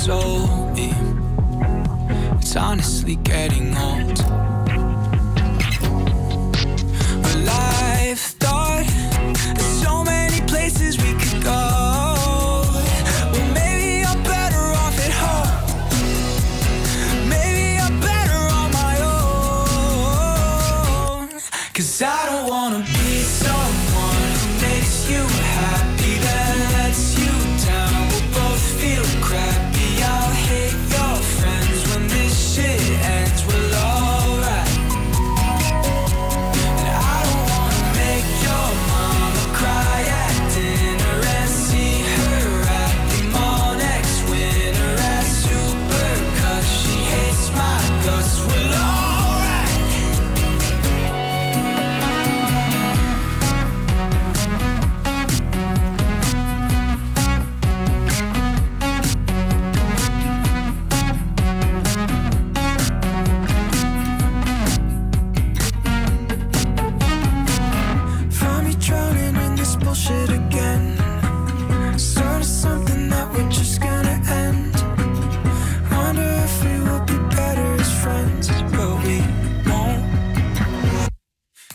[0.08, 0.94] Eh.
[2.38, 4.45] It's honestly getting old.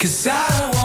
[0.00, 0.79] Cause I don't want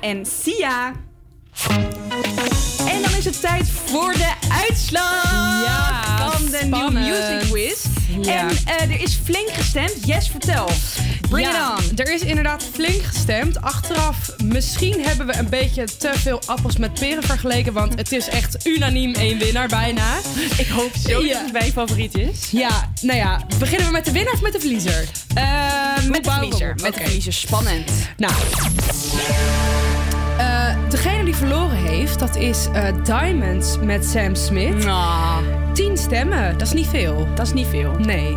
[0.00, 0.92] En Sia.
[2.88, 4.32] En dan is het tijd voor de
[4.66, 5.32] uitslag
[5.64, 6.90] Ja, van de New.
[6.90, 7.84] Music Quiz.
[8.22, 8.48] Ja.
[8.48, 10.06] En eh, er is flink gestemd.
[10.06, 10.68] Yes, vertel.
[11.28, 11.96] Bring Ja, it on.
[11.96, 13.60] Er is inderdaad flink gestemd.
[13.60, 17.72] Achteraf, misschien hebben we een beetje te veel appels met peren vergeleken.
[17.72, 20.16] Want het is echt unaniem één winnaar bijna.
[20.58, 22.50] Ik hoop zo dat het mijn favoriet is.
[22.50, 23.40] Ja, nou ja.
[23.58, 25.04] Beginnen we met de winnaar of met de verliezer?
[25.34, 26.74] Eh, met de verliezer.
[26.82, 27.32] Met de verliezer.
[27.32, 27.90] Spannend.
[28.16, 28.32] Nou.
[30.38, 34.84] Eh, degene die verloren heeft, dat is eh, Diamonds met Sam Smith.
[34.84, 35.44] Nou.
[35.74, 37.28] Tien stemmen, dat is niet veel.
[37.34, 37.92] Dat is niet veel.
[37.98, 38.36] Nee.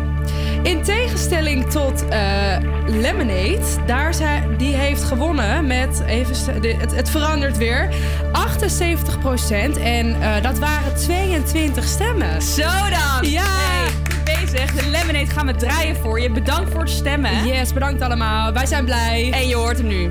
[0.62, 2.56] In tegenstelling tot eh,
[2.86, 7.94] Lemonade, daar zij, die heeft gewonnen met, even, het, het verandert weer,
[8.32, 12.42] 78% En eh, dat waren 22 stemmen.
[12.42, 13.30] Zo dan.
[13.30, 13.42] Ja.
[13.44, 14.72] Hey, goed bezig.
[14.72, 16.30] De Lemonade gaan we draaien voor je.
[16.30, 17.46] Bedankt voor het stemmen.
[17.46, 18.52] Yes, bedankt allemaal.
[18.52, 19.30] Wij zijn blij.
[19.32, 20.10] En je hoort hem nu.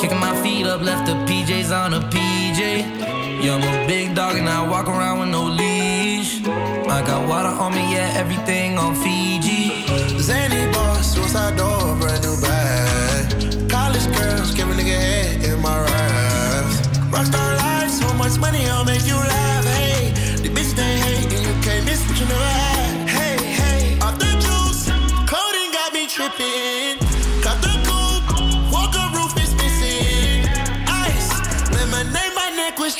[0.00, 2.58] Kicking my feet up, left the PJs on a PJ.
[3.44, 6.40] Yeah, I'm a big dog and I walk around with no leash.
[6.46, 9.84] I got water on me, yeah, everything on Fiji.
[10.18, 13.68] Zany boss, suicide door, brand new bag.
[13.68, 16.76] College girls, give a nigga head in my raps.
[17.12, 19.66] Rockstar life, so much money, I'll make you laugh.
[19.66, 23.06] Hey, the bitch they hate, and you can't miss what you never had.
[23.06, 24.88] Hey, hey, off the juice,
[25.28, 26.99] coding got me tripping.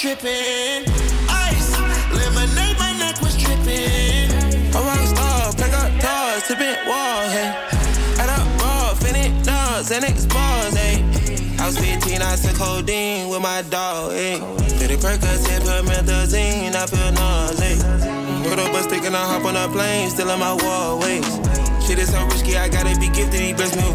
[0.00, 0.88] Tripping.
[1.28, 1.76] Ice,
[2.16, 4.32] lemonade, my neck was tripping.
[4.72, 7.52] A rock star, pack up doors, tipping walls, hey.
[8.16, 11.04] Add up raw, finish nuts, and bars, hey.
[11.58, 14.40] I was 15, I took codeine with my dog, hey.
[14.78, 17.84] Did it Percocet, methazine, I feel nauseous.
[18.48, 21.28] Put up a stick and I hop on a plane, still in my wallways.
[21.86, 23.89] Shit is so risky, I gotta be gifted, he blessed me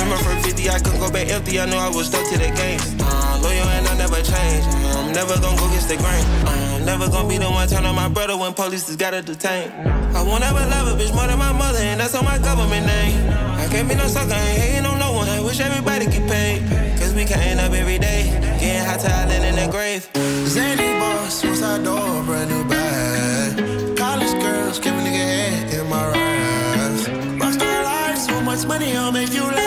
[0.00, 2.50] remember from 50, I couldn't go back empty, I knew I was stuck to the
[2.56, 2.80] game.
[3.00, 4.64] Uh, loyal and I never change,
[4.96, 6.24] I'm never gonna go against the grain.
[6.46, 9.20] Uh, I'm never gonna be the one turn on my brother when police just gotta
[9.22, 9.70] detain.
[10.16, 12.86] I won't ever love a bitch more than my mother, and that's on my government
[12.86, 13.14] name.
[13.60, 15.28] I can't be no sucker, ain't hating on no one.
[15.28, 16.64] I wish everybody get paid,
[16.98, 18.24] cause we can end up every day,
[18.60, 20.08] getting hot talent in the grave.
[20.48, 23.96] Zany boss, suicide door, brand new bag.
[23.96, 26.20] College girls, give a nigga head in my
[28.20, 29.59] so much money, I'll make you laugh.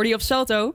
[0.00, 0.72] hoorde op Salto.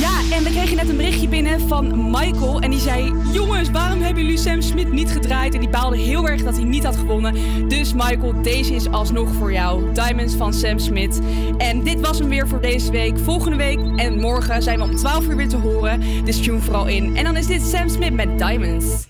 [0.00, 2.60] Ja, en we kregen net een berichtje binnen van Michael.
[2.60, 5.54] En die zei: Jongens, waarom hebben jullie Sam Smit niet gedraaid?
[5.54, 7.34] En die baalde heel erg dat hij niet had gewonnen.
[7.68, 9.92] Dus Michael, deze is alsnog voor jou.
[9.92, 11.20] Diamonds van Sam Smit.
[11.56, 13.18] En dit was hem weer voor deze week.
[13.18, 16.24] Volgende week en morgen zijn we om 12 uur weer te horen.
[16.24, 17.16] Dus tune vooral in.
[17.16, 19.07] En dan is dit Sam Smit met Diamonds.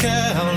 [0.00, 0.49] care.